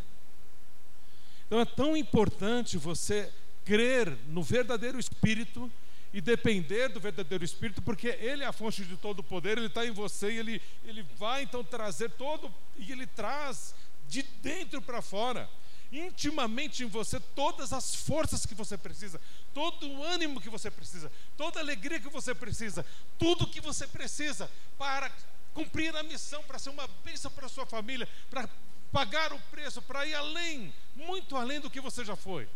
[1.46, 3.32] Então é tão importante você
[3.66, 5.72] crer no verdadeiro Espírito
[6.14, 9.68] e depender do verdadeiro Espírito, porque Ele é a fonte de todo o poder, Ele
[9.68, 13.74] está em você e Ele, ele vai então trazer todo, e Ele traz
[14.08, 15.50] de dentro para fora,
[15.94, 19.22] intimamente em você, todas as forças que você precisa,
[19.54, 22.86] todo o ânimo que você precisa, toda a alegria que você precisa,
[23.20, 25.12] tudo que você precisa para
[25.54, 28.50] cumprir a missão, para ser uma bênção para a sua família, para
[28.92, 32.48] pagar o preço para ir além, muito além do que você já foi.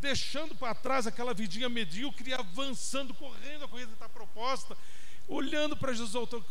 [0.00, 4.76] Deixando para trás aquela vidinha medíocre avançando, correndo a corrida está proposta,
[5.28, 6.42] olhando para Jesus, autor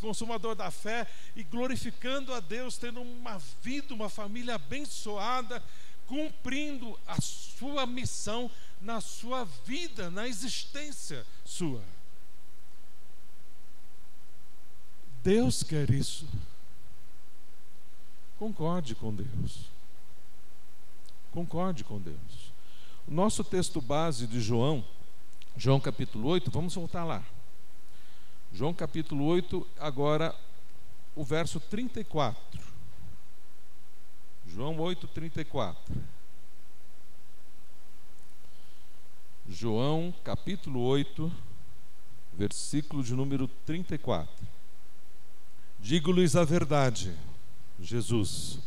[0.00, 5.62] consumador da fé, e glorificando a Deus, tendo uma vida, uma família abençoada,
[6.06, 11.82] cumprindo a sua missão na sua vida, na existência sua.
[15.22, 16.26] Deus quer isso.
[18.38, 19.70] Concorde com Deus.
[21.30, 22.52] Concorde com Deus.
[23.06, 24.84] O nosso texto base de João,
[25.56, 27.24] João capítulo 8, vamos voltar lá.
[28.54, 30.34] João capítulo 8, agora
[31.16, 32.60] o verso 34.
[34.46, 35.94] João 8, 34.
[39.48, 41.32] João capítulo 8,
[42.34, 44.30] versículo de número 34.
[45.80, 47.16] Digo-lhes a verdade
[47.80, 48.58] Jesus.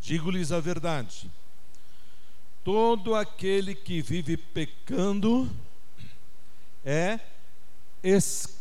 [0.00, 1.30] Digo-lhes a verdade:
[2.64, 5.48] todo aquele que vive pecando
[6.84, 7.20] é
[8.02, 8.59] escravo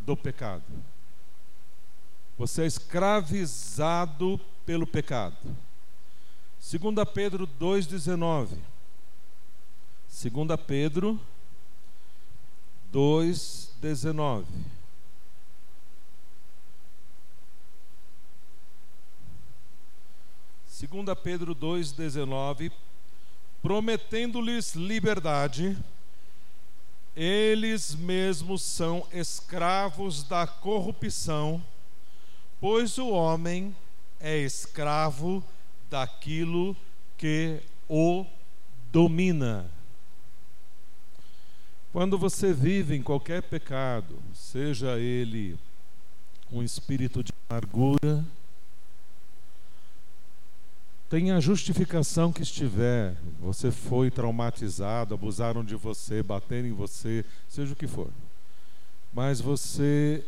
[0.00, 0.64] do pecado.
[2.38, 5.36] Você é escravizado pelo pecado.
[6.60, 8.58] 2 Pedro 2,19.
[10.08, 11.20] 2 Pedro
[12.92, 14.44] 2,19.
[20.88, 22.72] 2 Pedro 2,19,
[23.62, 25.76] prometendo-lhes liberdade,
[27.14, 31.62] eles mesmos são escravos da corrupção,
[32.60, 33.74] pois o homem
[34.18, 35.44] é escravo
[35.90, 36.76] daquilo
[37.18, 38.24] que o
[38.90, 39.70] domina.
[41.92, 45.58] Quando você vive em qualquer pecado, seja ele
[46.50, 48.24] um espírito de amargura,
[51.12, 57.74] tenha a justificação que estiver, você foi traumatizado, abusaram de você, bateram em você, seja
[57.74, 58.08] o que for.
[59.12, 60.24] Mas você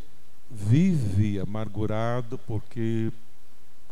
[0.47, 3.11] vive amargurado porque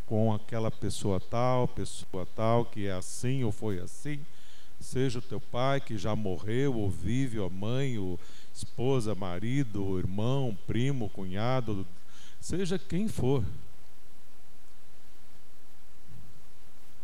[0.05, 4.19] com aquela pessoa tal, pessoa tal, que é assim ou foi assim,
[4.79, 8.19] seja o teu pai que já morreu, ou vive, ou a mãe, ou
[8.53, 11.87] esposa, marido, ou irmão, primo, cunhado,
[12.39, 13.43] seja quem for.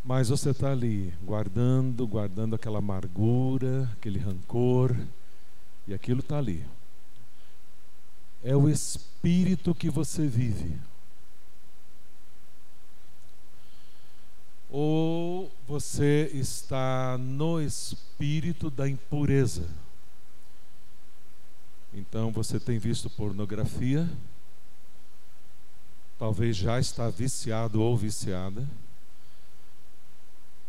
[0.03, 4.95] Mas você está ali, guardando, guardando aquela amargura, aquele rancor,
[5.87, 6.65] e aquilo está ali.
[8.43, 10.79] É o espírito que você vive.
[14.69, 19.67] Ou você está no espírito da impureza.
[21.93, 24.07] Então você tem visto pornografia,
[26.19, 28.67] talvez já está viciado ou viciada.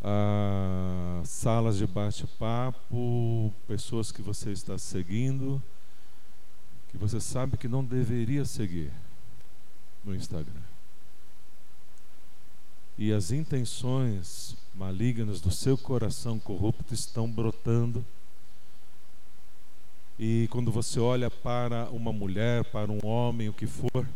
[0.02, 5.62] Ah, salas de bate-papo, pessoas que você está seguindo,
[6.90, 8.90] que você sabe que não deveria seguir
[10.04, 10.70] no Instagram
[13.00, 18.04] e as intenções malignas do seu coração corrupto estão brotando.
[20.18, 24.06] E quando você olha para uma mulher, para um homem, o que for,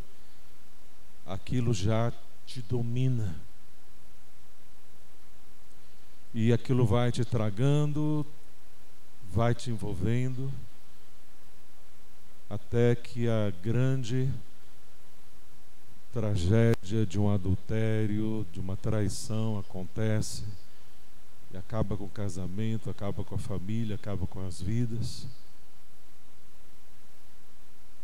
[1.24, 2.12] aquilo já
[2.44, 3.34] te domina.
[6.34, 8.26] E aquilo vai te tragando,
[9.32, 10.52] vai te envolvendo,
[12.50, 14.28] até que a grande
[16.12, 20.44] tragédia de um adultério, de uma traição acontece
[21.52, 25.28] e acaba com o casamento, acaba com a família, acaba com as vidas.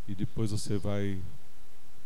[0.06, 1.20] E depois você vai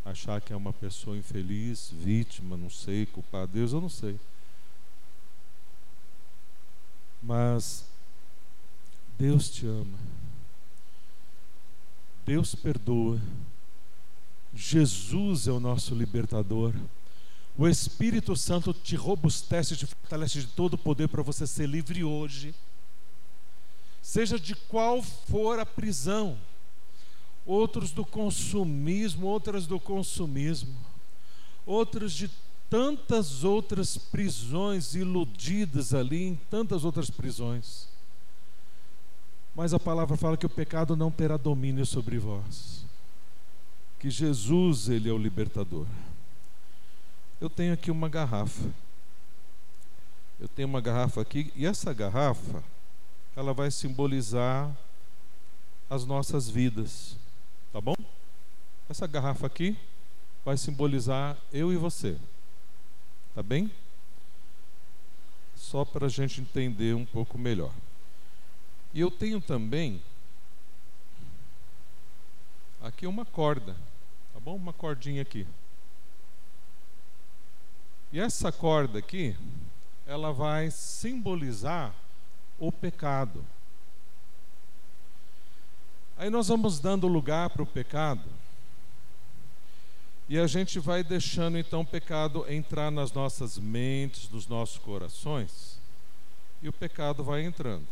[0.05, 4.19] achar que é uma pessoa infeliz, vítima, não sei, culpar Deus, eu não sei.
[7.25, 7.87] Mas
[9.19, 9.99] Deus te ama.
[12.27, 13.19] Deus perdoa.
[14.55, 16.75] Jesus é o nosso libertador.
[17.57, 22.05] O Espírito Santo te robustece, te fortalece de todo o poder para você ser livre
[22.05, 22.55] hoje.
[24.03, 26.37] Seja de qual for a prisão.
[27.47, 30.77] Outros do consumismo, outras do consumismo.
[31.65, 32.31] Outros de
[32.69, 37.89] tantas outras prisões iludidas ali, em tantas outras prisões.
[39.55, 42.85] Mas a palavra fala que o pecado não terá domínio sobre vós
[44.05, 45.87] que Jesus ele é o libertador.
[47.41, 48.71] Eu tenho aqui uma garrafa.
[50.39, 52.63] Eu tenho uma garrafa aqui e essa garrafa
[53.35, 54.71] ela vai simbolizar
[55.89, 57.17] as nossas vidas,
[57.73, 57.95] tá bom?
[58.91, 59.75] Essa garrafa aqui
[60.45, 62.19] vai simbolizar eu e você,
[63.35, 63.71] tá bem?
[65.57, 67.73] Só para a gente entender um pouco melhor.
[68.93, 70.01] E eu tenho também
[72.81, 73.75] aqui uma corda
[74.45, 74.57] bom?
[74.57, 75.47] Uma cordinha aqui.
[78.13, 79.35] E essa corda aqui,
[80.07, 81.95] ela vai simbolizar
[82.59, 83.43] o pecado.
[86.19, 88.23] Aí nós vamos dando lugar para o pecado.
[90.29, 95.79] E a gente vai deixando então o pecado entrar nas nossas mentes, nos nossos corações.
[96.63, 97.87] E o pecado vai entrando.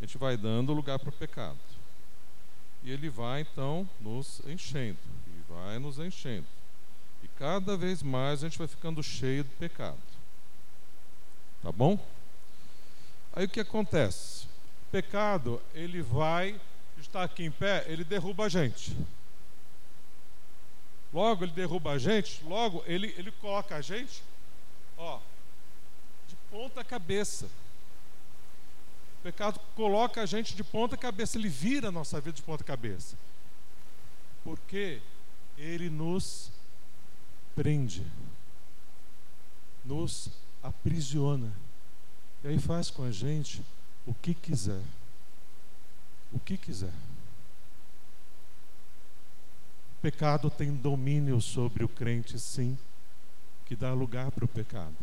[0.00, 1.58] A gente vai dando lugar para o pecado.
[2.84, 4.98] E ele vai então nos enchendo
[5.50, 6.46] vai nos enchendo.
[7.22, 9.98] E cada vez mais a gente vai ficando cheio de pecado.
[11.62, 11.98] Tá bom?
[13.32, 14.46] Aí o que acontece?
[14.86, 16.58] O pecado, ele vai,
[16.98, 18.96] está aqui em pé, ele derruba a gente.
[21.12, 24.22] Logo ele derruba a gente, logo ele, ele coloca a gente,
[24.96, 25.18] ó,
[26.28, 27.46] de ponta cabeça.
[29.18, 32.62] O pecado coloca a gente de ponta cabeça, ele vira a nossa vida de ponta
[32.62, 33.16] cabeça.
[34.44, 35.00] Porque
[35.58, 36.50] ele nos
[37.54, 38.06] prende,
[39.84, 40.30] nos
[40.62, 41.52] aprisiona.
[42.42, 43.62] E aí faz com a gente
[44.06, 44.82] o que quiser.
[46.32, 46.92] O que quiser.
[50.00, 52.78] Pecado tem domínio sobre o crente, sim,
[53.66, 54.96] que dá lugar para o pecado.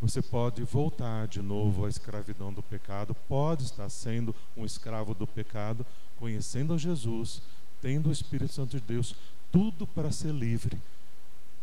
[0.00, 5.26] você pode voltar de novo à escravidão do pecado, pode estar sendo um escravo do
[5.26, 5.84] pecado,
[6.18, 7.42] conhecendo Jesus,
[7.82, 9.14] tendo o Espírito Santo de Deus,
[9.52, 10.80] tudo para ser livre,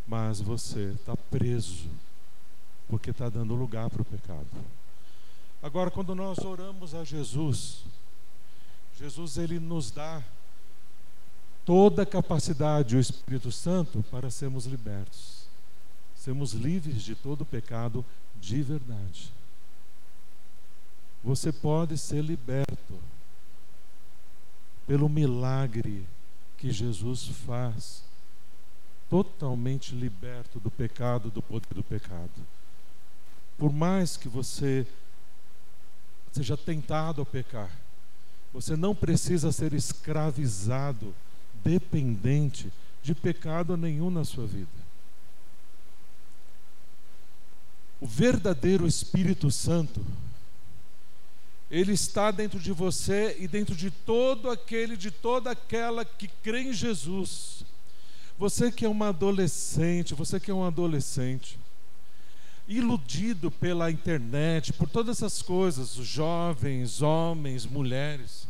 [0.08, 1.89] mas você está preso,
[2.88, 4.48] porque está dando lugar para o pecado.
[5.64, 7.84] Agora, quando nós oramos a Jesus,
[8.98, 10.24] Jesus ele nos dá
[11.68, 15.49] toda a capacidade, o Espírito Santo, para sermos libertos,
[16.15, 18.05] sermos livres de todo pecado
[18.39, 19.34] de verdade.
[21.22, 22.97] Você pode ser liberto
[24.88, 26.07] pelo milagre
[26.57, 28.01] que Jesus faz,
[29.09, 32.47] totalmente liberto do pecado, do poder do pecado.
[33.57, 34.88] Por mais que você
[36.32, 37.70] seja tentado a pecar,
[38.53, 41.13] você não precisa ser escravizado
[41.68, 42.72] dependente
[43.03, 44.70] de pecado nenhum na sua vida.
[47.99, 49.99] O verdadeiro Espírito Santo,
[51.70, 56.61] ele está dentro de você e dentro de todo aquele, de toda aquela que crê
[56.61, 57.65] em Jesus.
[58.39, 61.59] Você que é uma adolescente, você que é um adolescente,
[62.65, 68.47] iludido pela internet, por todas essas coisas, os jovens, homens, mulheres,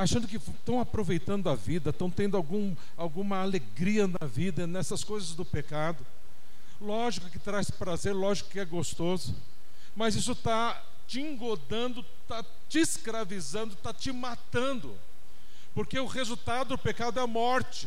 [0.00, 5.34] achando que estão aproveitando a vida, estão tendo algum, alguma alegria na vida, nessas coisas
[5.34, 6.04] do pecado.
[6.80, 9.36] Lógico que traz prazer, lógico que é gostoso,
[9.94, 14.96] mas isso está te engodando, está te escravizando, está te matando,
[15.74, 17.86] porque o resultado do pecado é a morte.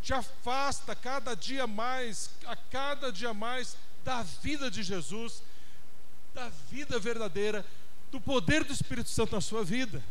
[0.00, 5.42] Te afasta cada dia mais, a cada dia mais, da vida de Jesus,
[6.32, 7.66] da vida verdadeira,
[8.10, 10.02] do poder do Espírito Santo na sua vida.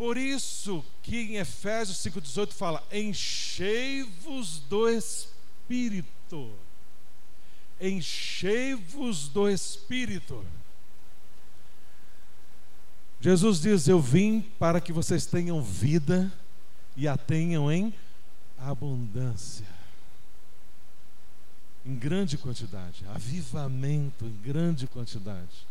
[0.00, 6.50] Por isso que em Efésios 5,18 fala: enchei-vos do Espírito.
[7.78, 10.42] Enchei-vos do Espírito.
[13.20, 16.32] Jesus diz: Eu vim para que vocês tenham vida
[16.96, 17.92] e a tenham em
[18.56, 19.66] abundância.
[21.84, 25.66] Em grande quantidade, avivamento em grande quantidade.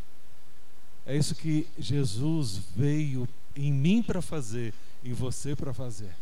[1.03, 4.73] É isso que Jesus veio em mim para fazer,
[5.03, 6.15] em você para fazer.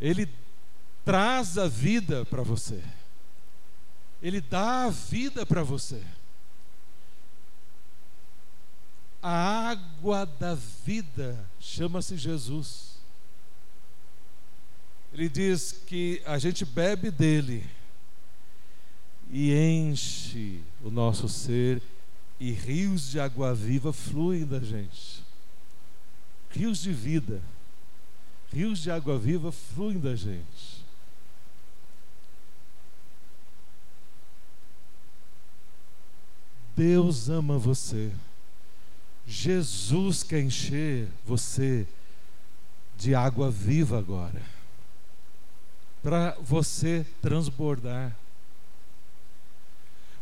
[0.00, 0.28] Ele
[1.04, 2.82] traz a vida para você.
[4.22, 6.02] Ele dá a vida para você.
[9.22, 12.98] A água da vida chama-se Jesus.
[15.12, 17.68] Ele diz que a gente bebe dele
[19.30, 21.82] e enche o nosso ser
[22.38, 25.22] e rios de água viva fluem da gente.
[26.50, 27.40] Rios de vida,
[28.52, 30.80] rios de água viva fluem da gente.
[36.76, 38.10] Deus ama você.
[39.26, 41.86] Jesus quer encher você
[42.96, 44.42] de água viva agora,
[46.02, 48.16] para você transbordar.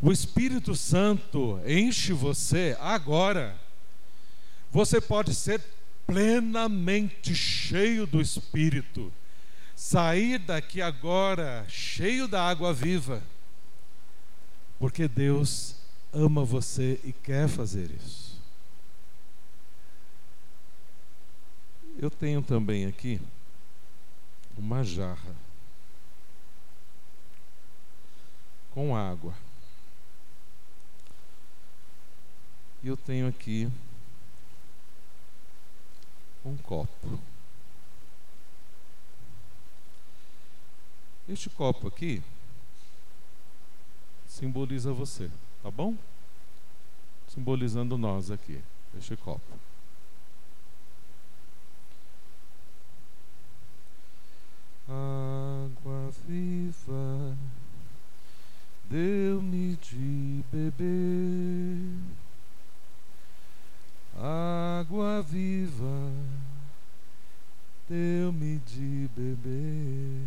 [0.00, 3.56] O Espírito Santo enche você agora.
[4.70, 5.60] Você pode ser
[6.08, 9.12] plenamente cheio do Espírito,
[9.76, 13.22] sair daqui agora cheio da água viva,
[14.78, 15.76] porque Deus
[16.10, 18.40] ama você e quer fazer isso.
[21.98, 23.20] Eu tenho também aqui
[24.56, 25.36] uma jarra
[28.70, 29.34] com água.
[32.82, 33.70] E eu tenho aqui
[36.48, 37.20] um copo.
[41.28, 42.22] Este copo aqui
[44.26, 45.30] simboliza você,
[45.62, 45.94] tá bom?
[47.28, 48.62] Simbolizando nós aqui,
[48.96, 49.58] este copo.
[54.88, 57.36] Água viva,
[58.88, 62.27] deu-me de beber
[64.20, 66.12] água viva,
[67.88, 70.26] deu-me de beber.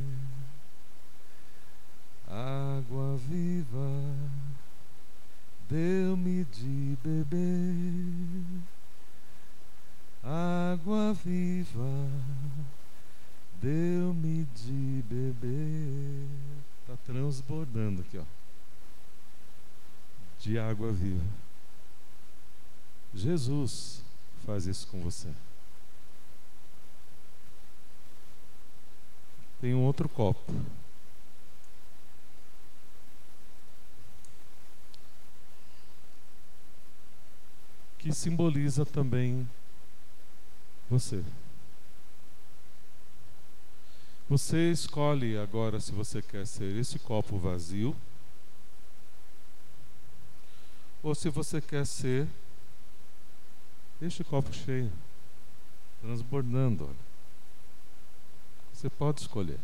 [2.27, 4.15] Água viva,
[5.69, 8.61] deu-me de beber.
[10.23, 12.07] Água viva,
[13.61, 16.27] deu-me de beber.
[16.81, 18.23] Está transbordando aqui, ó.
[20.39, 21.40] De água viva.
[23.13, 24.01] Jesus
[24.45, 25.29] faz isso com você.
[29.59, 30.53] Tem um outro copo.
[38.01, 39.47] que simboliza também
[40.89, 41.23] você.
[44.27, 47.95] Você escolhe agora se você quer ser esse copo vazio
[51.03, 52.27] ou se você quer ser
[54.01, 54.91] este copo cheio,
[56.01, 56.85] transbordando.
[56.85, 57.11] Olha.
[58.73, 59.59] Você pode escolher.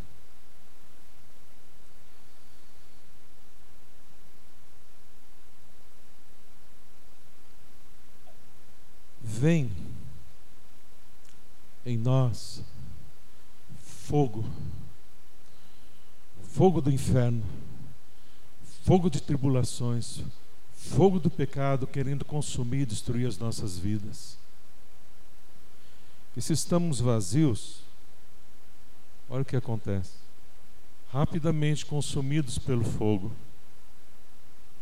[9.23, 9.71] Vem
[11.85, 12.63] em nós
[14.07, 14.45] fogo,
[16.53, 17.43] fogo do inferno,
[18.83, 20.21] fogo de tribulações,
[20.87, 24.37] fogo do pecado querendo consumir e destruir as nossas vidas.
[26.35, 27.81] E se estamos vazios,
[29.29, 30.11] olha o que acontece.
[31.11, 33.31] Rapidamente consumidos pelo fogo,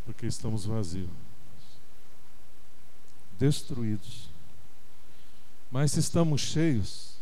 [0.05, 1.09] porque estamos vazios,
[3.39, 4.29] destruídos.
[5.71, 7.15] Mas se estamos cheios,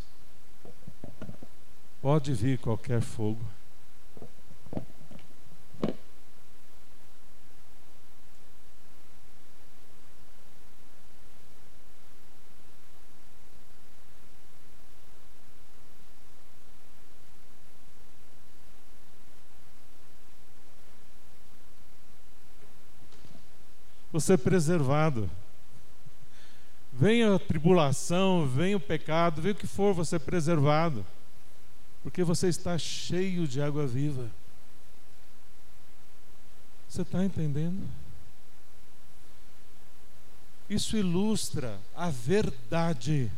[2.00, 3.44] pode vir qualquer fogo
[24.14, 25.28] você é preservado.
[26.92, 31.04] Venha a tribulação, venha o pecado, venha o que for, você é preservado.
[32.00, 34.30] Porque você está cheio de água viva.
[36.88, 37.88] Você está entendendo?
[40.70, 43.32] Isso ilustra a verdade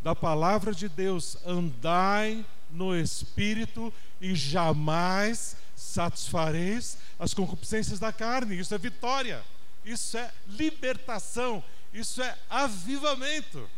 [0.00, 1.36] da palavra de Deus.
[1.44, 3.92] Andai no Espírito
[4.22, 8.58] e jamais satisfareis as concupiscências da carne.
[8.58, 9.42] Isso é vitória,
[9.84, 13.68] isso é libertação, isso é avivamento.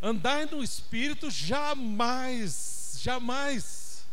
[0.00, 4.04] Andar no Espírito jamais, jamais.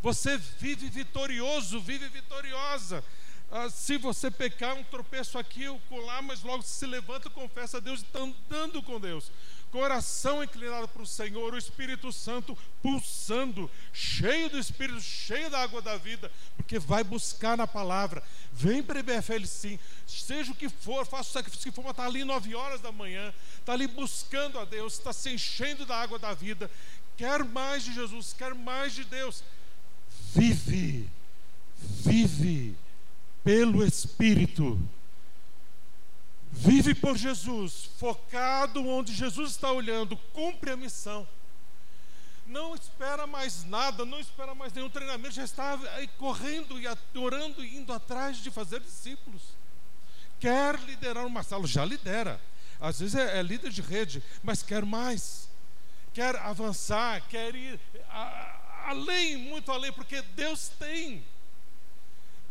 [0.00, 3.02] Você vive vitorioso, vive vitoriosa.
[3.50, 7.80] Ah, se você pecar, um tropeço aqui ou colar, mas logo se levanta, confessa a
[7.80, 9.30] Deus e está andando com Deus
[9.72, 15.80] coração inclinado para o Senhor, o Espírito Santo pulsando, cheio do Espírito, cheio da água
[15.80, 18.22] da vida, porque vai buscar na palavra.
[18.52, 22.04] Vem para IBFL sim, seja o que for, faça o sacrifício que for, mas está
[22.04, 26.18] ali nove horas da manhã, está ali buscando a Deus, está se enchendo da água
[26.18, 26.70] da vida,
[27.16, 29.42] quer mais de Jesus, quer mais de Deus.
[30.34, 31.08] Vive,
[31.78, 32.76] vive
[33.42, 34.78] pelo Espírito
[36.52, 41.26] Vive por Jesus, focado onde Jesus está olhando, cumpre a missão.
[42.46, 45.78] Não espera mais nada, não espera mais nenhum treinamento, já está
[46.18, 46.86] correndo e
[47.18, 49.42] orando e indo atrás de fazer discípulos.
[50.38, 52.38] Quer liderar uma sala, já lidera.
[52.78, 55.48] Às vezes é, é líder de rede, mas quer mais.
[56.12, 57.80] Quer avançar, quer ir
[58.10, 61.24] a, além, muito além, porque Deus tem.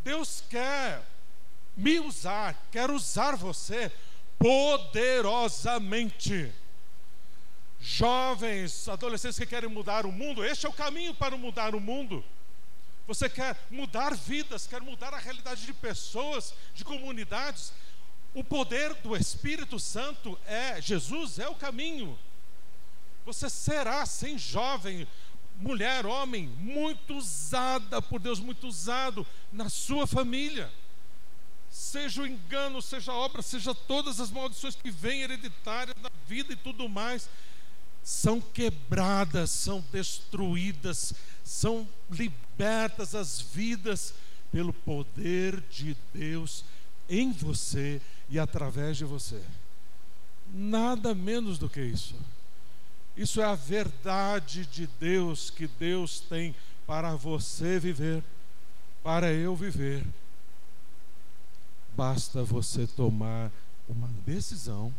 [0.04, 1.06] Deus quer
[1.76, 3.92] me usar, quero usar você
[4.38, 6.54] poderosamente.
[7.80, 12.24] Jovens, adolescentes que querem mudar o mundo, este é o caminho para mudar o mundo.
[13.08, 17.74] Você quer mudar vidas, quer mudar a realidade de pessoas, de comunidades.
[18.34, 22.20] O poder do Espírito Santo é, Jesus é o caminho.
[23.26, 25.08] Você será, sem jovem,
[25.58, 30.72] mulher, homem, muito usada por Deus, muito usado na sua família
[31.72, 36.52] seja o engano, seja a obra, seja todas as maldições que vêm hereditárias na vida
[36.52, 37.30] e tudo mais,
[38.04, 41.14] são quebradas, são destruídas,
[41.46, 44.14] são libertas as vidas
[44.52, 46.66] pelo poder de Deus
[47.10, 49.42] em você e através de você.
[50.54, 52.16] Nada menos do que isso.
[53.16, 56.54] Isso é a verdade de Deus que Deus tem
[56.86, 58.22] para você viver,
[59.04, 60.06] para eu viver
[61.96, 63.52] Basta você tomar
[63.88, 64.94] uma decisão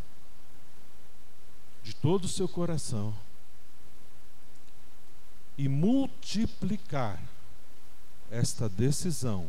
[1.82, 3.14] de todo o seu coração
[5.56, 7.20] e multiplicar
[8.30, 9.46] esta decisão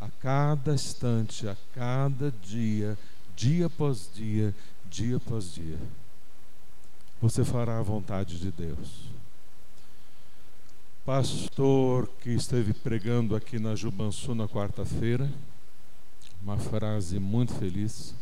[0.00, 2.98] a cada instante, a cada dia,
[3.34, 4.54] dia após dia,
[4.86, 5.78] dia após dia.
[7.20, 9.08] Você fará a vontade de Deus.
[11.04, 15.30] Pastor que esteve pregando aqui na Jubansu na quarta-feira,
[16.44, 18.14] uma frase muito feliz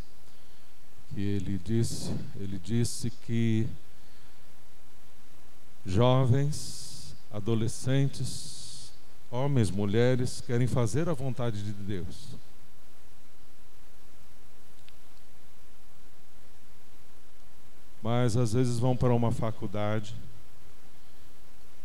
[1.12, 3.66] que ele disse, ele disse que
[5.84, 8.92] jovens, adolescentes,
[9.28, 12.28] homens, mulheres querem fazer a vontade de Deus.
[18.02, 20.12] mas às vezes vão para uma faculdade.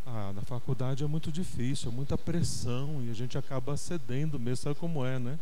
[0.04, 4.64] Ah, na faculdade é muito difícil, é muita pressão e a gente acaba cedendo mesmo,
[4.64, 5.38] sabe como é, né?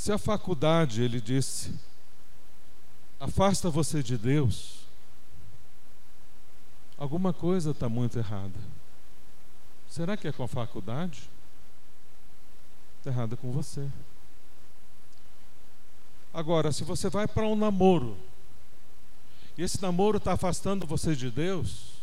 [0.00, 1.78] Se a faculdade, ele disse,
[3.20, 4.86] afasta você de Deus,
[6.96, 8.58] alguma coisa está muito errada.
[9.90, 11.28] Será que é com a faculdade?
[12.96, 13.86] Está errada com você.
[16.32, 18.16] Agora, se você vai para um namoro,
[19.58, 22.00] e esse namoro está afastando você de Deus,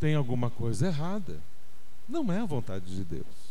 [0.00, 1.38] tem alguma coisa errada.
[2.08, 3.41] Não é a vontade de Deus.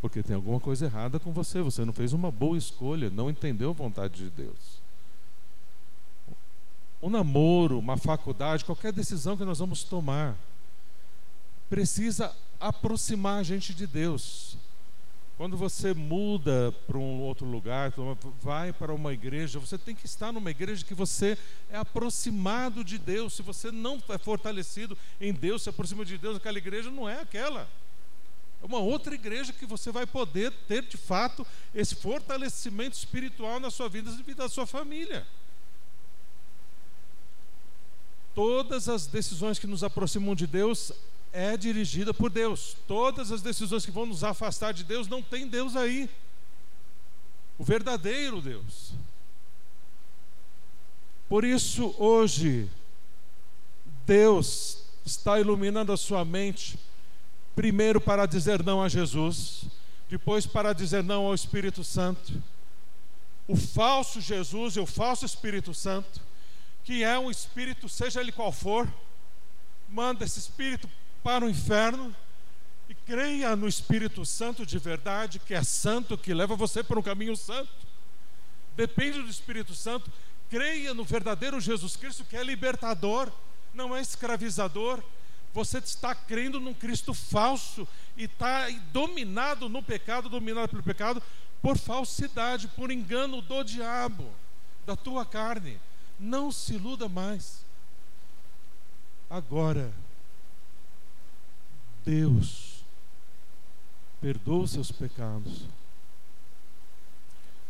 [0.00, 3.70] Porque tem alguma coisa errada com você, você não fez uma boa escolha, não entendeu
[3.70, 4.80] a vontade de Deus.
[7.02, 10.36] Um namoro, uma faculdade, qualquer decisão que nós vamos tomar,
[11.68, 14.56] precisa aproximar a gente de Deus.
[15.36, 17.94] Quando você muda para um outro lugar,
[18.42, 21.38] vai para uma igreja, você tem que estar numa igreja que você
[21.70, 23.32] é aproximado de Deus.
[23.32, 27.22] Se você não é fortalecido em Deus, se aproxima de Deus, aquela igreja não é
[27.22, 27.66] aquela.
[28.62, 33.70] É uma outra igreja que você vai poder ter de fato esse fortalecimento espiritual na
[33.70, 35.26] sua vida e da sua família.
[38.34, 40.92] Todas as decisões que nos aproximam de Deus
[41.32, 42.76] é dirigida por Deus.
[42.86, 46.08] Todas as decisões que vão nos afastar de Deus não tem Deus aí.
[47.58, 48.92] O verdadeiro Deus.
[51.28, 52.68] Por isso hoje
[54.06, 56.78] Deus está iluminando a sua mente
[57.60, 59.66] primeiro para dizer não a Jesus,
[60.08, 62.42] depois para dizer não ao Espírito Santo.
[63.46, 66.22] O falso Jesus e o falso Espírito Santo,
[66.82, 68.90] que é um espírito, seja ele qual for,
[69.90, 70.88] manda esse espírito
[71.22, 72.16] para o inferno
[72.88, 77.02] e creia no Espírito Santo de verdade, que é santo, que leva você para um
[77.02, 77.68] caminho santo.
[78.74, 80.10] Depende do Espírito Santo.
[80.48, 83.30] Creia no verdadeiro Jesus Cristo, que é libertador,
[83.74, 85.04] não é escravizador,
[85.52, 87.86] você está crendo num Cristo falso
[88.16, 91.22] e está dominado no pecado, dominado pelo pecado,
[91.60, 94.30] por falsidade, por engano do diabo,
[94.86, 95.78] da tua carne.
[96.18, 97.64] Não se iluda mais.
[99.28, 99.92] Agora,
[102.04, 102.84] Deus
[104.20, 105.64] perdoa os seus pecados.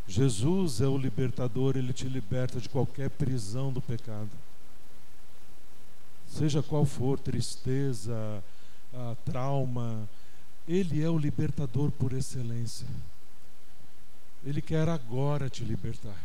[0.07, 4.31] Jesus é o libertador, ele te liberta de qualquer prisão do pecado
[6.31, 8.43] seja qual for, tristeza,
[9.25, 10.09] trauma,
[10.67, 12.87] Ele é o libertador por excelência.
[14.45, 16.17] Ele quer agora te libertar.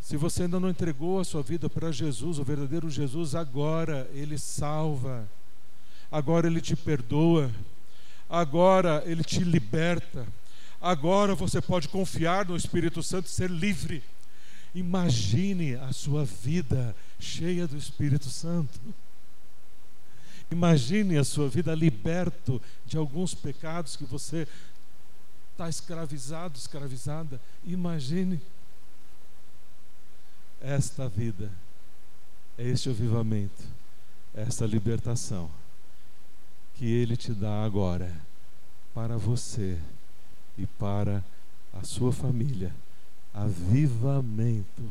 [0.00, 4.36] Se você ainda não entregou a sua vida para Jesus, o verdadeiro Jesus, agora Ele
[4.38, 5.28] salva,
[6.10, 7.50] agora Ele te perdoa,
[8.28, 10.26] agora Ele te liberta,
[10.80, 14.02] agora você pode confiar no Espírito Santo e ser livre.
[14.74, 18.78] Imagine a sua vida cheia do Espírito Santo.
[20.50, 24.46] Imagine a sua vida liberto de alguns pecados que você
[25.52, 27.40] está escravizado, escravizada.
[27.64, 28.40] Imagine
[30.60, 31.50] esta vida,
[32.58, 33.62] este avivamento,
[34.34, 35.50] esta libertação
[36.74, 38.10] que Ele te dá agora
[38.94, 39.78] para você
[40.56, 41.24] e para
[41.72, 42.74] a sua família
[43.32, 44.82] avivamento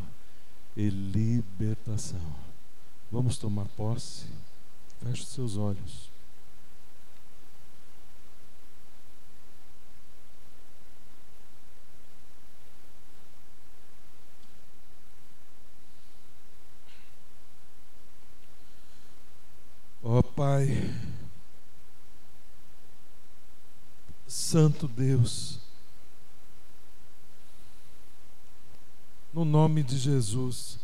[0.75, 2.21] e libertação.
[3.11, 4.25] Vamos tomar posse?
[5.01, 6.09] Feche os seus olhos.
[20.01, 20.67] Ó oh, Pai,
[24.27, 25.59] Santo Deus,
[29.39, 30.77] no nome de Jesus.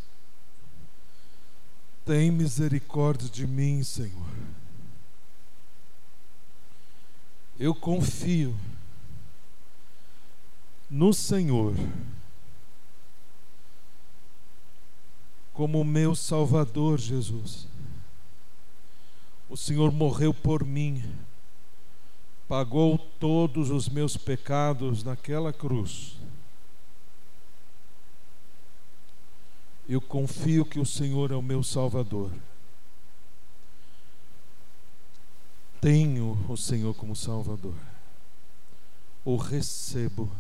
[2.06, 4.30] Tem misericórdia de mim, Senhor.
[7.60, 8.56] Eu confio
[10.90, 11.74] no Senhor
[15.54, 17.68] como meu Salvador, Jesus.
[19.50, 21.04] O Senhor morreu por mim,
[22.48, 26.16] pagou todos os meus pecados naquela cruz
[29.88, 32.32] Eu confio que o Senhor é o meu Salvador.
[35.80, 37.76] Tenho o Senhor como Salvador.
[39.24, 40.32] O recebo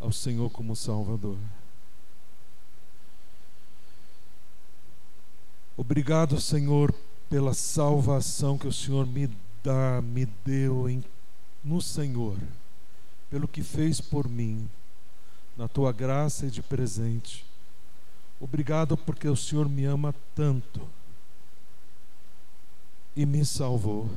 [0.00, 1.36] ao Senhor como Salvador.
[5.76, 6.94] Obrigado, Senhor,
[7.28, 9.28] pela salvação que o Senhor me
[9.62, 11.04] dá, me deu em,
[11.62, 12.38] no Senhor.
[13.28, 14.68] pelo que fez por mim,
[15.56, 17.45] na tua graça e de presente.
[18.40, 20.80] Obrigado porque o Senhor me ama tanto
[23.16, 24.10] e me salvou.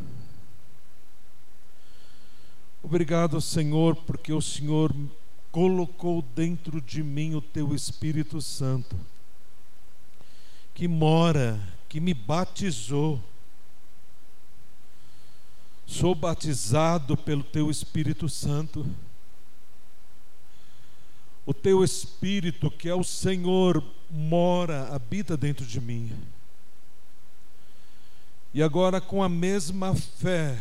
[2.84, 4.94] Obrigado, Senhor, porque o Senhor
[5.52, 8.96] colocou dentro de mim o teu Espírito Santo,
[10.74, 13.22] que mora, que me batizou.
[15.86, 18.86] Sou batizado pelo teu Espírito Santo.
[21.46, 26.12] O teu Espírito, que é o Senhor, mora, habita dentro de mim.
[28.54, 30.58] E agora, com a mesma fé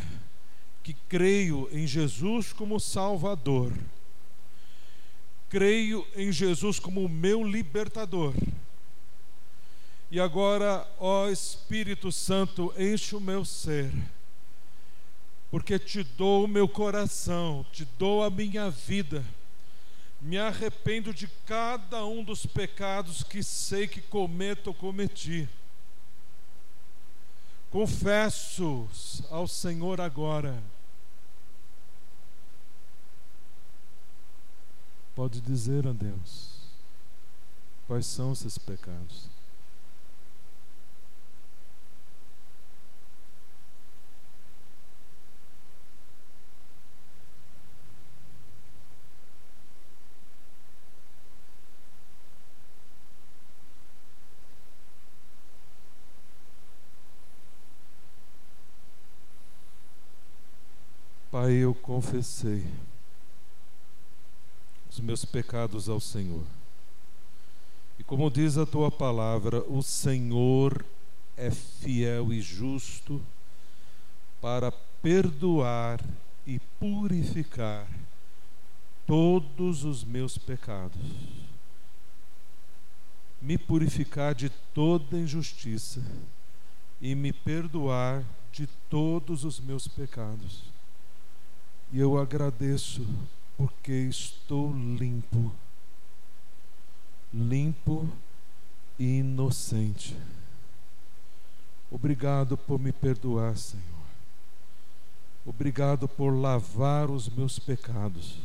[0.83, 3.73] que creio em Jesus como Salvador,
[5.49, 8.35] creio em Jesus como o meu libertador.
[10.11, 13.93] E agora, ó Espírito Santo, enche o meu ser,
[15.51, 19.25] porque te dou o meu coração, te dou a minha vida.
[20.21, 25.49] Me arrependo de cada um dos pecados que sei que cometo ou cometi.
[27.71, 28.89] Confesso
[29.31, 30.63] ao Senhor agora
[35.15, 36.59] pode dizer a Deus
[37.89, 39.38] quais são esses pecados.
[61.41, 62.67] Pai, eu confessei
[64.91, 66.43] os meus pecados ao Senhor.
[67.97, 70.85] E como diz a tua palavra, o Senhor
[71.37, 73.23] é fiel e justo
[74.41, 76.05] para perdoar
[76.45, 77.87] e purificar
[79.07, 81.01] todos os meus pecados.
[83.41, 86.05] Me purificar de toda injustiça
[87.01, 90.77] e me perdoar de todos os meus pecados.
[91.93, 93.07] E eu agradeço
[93.57, 95.51] porque estou limpo,
[97.33, 98.09] limpo
[98.99, 100.17] e inocente.
[101.91, 103.85] Obrigado por me perdoar, Senhor.
[105.47, 108.39] Obrigado por lavar os meus pecados.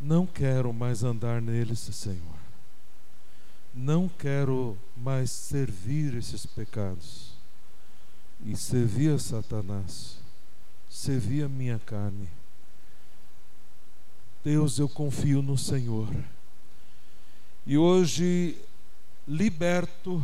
[0.00, 2.38] Não quero mais andar neles, Senhor.
[3.74, 7.32] Não quero mais servir esses pecados
[8.44, 10.18] e servir a Satanás,
[10.94, 12.28] servir a minha carne
[14.44, 16.06] Deus, eu confio no Senhor.
[17.66, 18.58] E hoje,
[19.26, 20.22] liberto,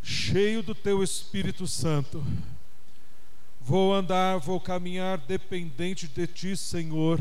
[0.00, 2.24] cheio do Teu Espírito Santo,
[3.60, 7.20] vou andar, vou caminhar dependente de Ti, Senhor.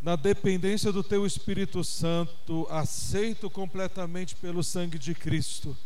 [0.00, 5.76] Na dependência do Teu Espírito Santo, aceito completamente pelo sangue de Cristo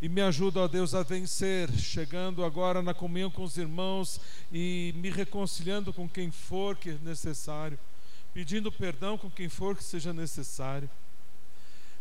[0.00, 4.20] e me ajuda, ó Deus, a vencer, chegando agora na comunhão com os irmãos
[4.52, 7.78] e me reconciliando com quem for que é necessário
[8.38, 10.88] pedindo perdão com quem for que seja necessário.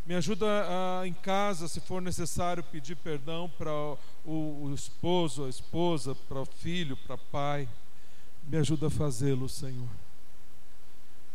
[0.06, 3.72] Me ajuda a, em casa, se for necessário, pedir perdão para
[4.24, 7.68] o, o esposo, a esposa, para o filho, para o pai.
[8.48, 9.90] Me ajuda a fazê-lo, Senhor.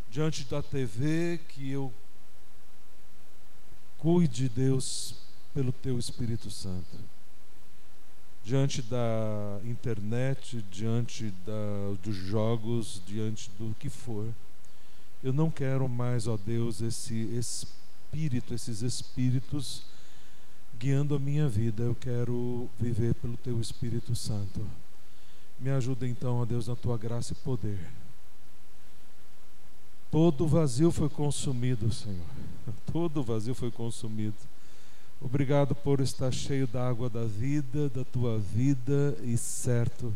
[0.08, 1.92] Diante da TV, que eu
[3.98, 5.16] cuide, Deus,
[5.54, 6.98] pelo Teu Espírito Santo.
[8.44, 14.32] Diante da internet, diante da, dos jogos, diante do que for
[15.22, 19.84] eu não quero mais, ó Deus, esse espírito, esses espíritos
[20.76, 21.84] guiando a minha vida.
[21.84, 24.66] Eu quero viver pelo teu Espírito Santo.
[25.60, 27.78] Me ajuda então, ó Deus, na tua graça e poder.
[30.10, 32.26] Todo vazio foi consumido, Senhor.
[32.92, 34.34] Todo vazio foi consumido.
[35.24, 40.12] Obrigado por estar cheio da água da vida, da tua vida e certo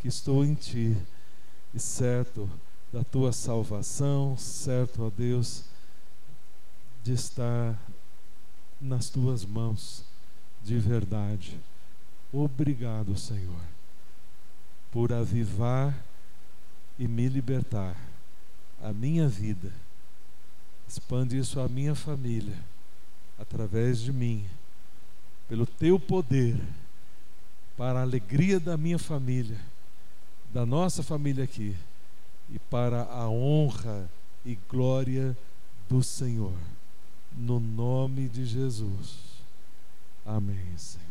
[0.00, 0.96] que estou em ti
[1.74, 2.48] e certo
[2.92, 5.64] da tua salvação, certo, ó Deus,
[7.02, 7.76] de estar
[8.80, 10.04] nas tuas mãos
[10.62, 11.58] de verdade.
[12.32, 13.60] Obrigado, Senhor,
[14.92, 15.92] por avivar
[16.96, 17.96] e me libertar
[18.80, 19.72] a minha vida.
[20.88, 22.56] Expande isso à minha família,
[23.38, 24.44] através de mim,
[25.48, 26.58] pelo teu poder,
[27.76, 29.58] para a alegria da minha família,
[30.52, 31.76] da nossa família aqui
[32.50, 34.10] e para a honra
[34.44, 35.36] e glória
[35.88, 36.56] do Senhor.
[37.36, 39.16] No nome de Jesus.
[40.26, 41.07] Amém, Senhor.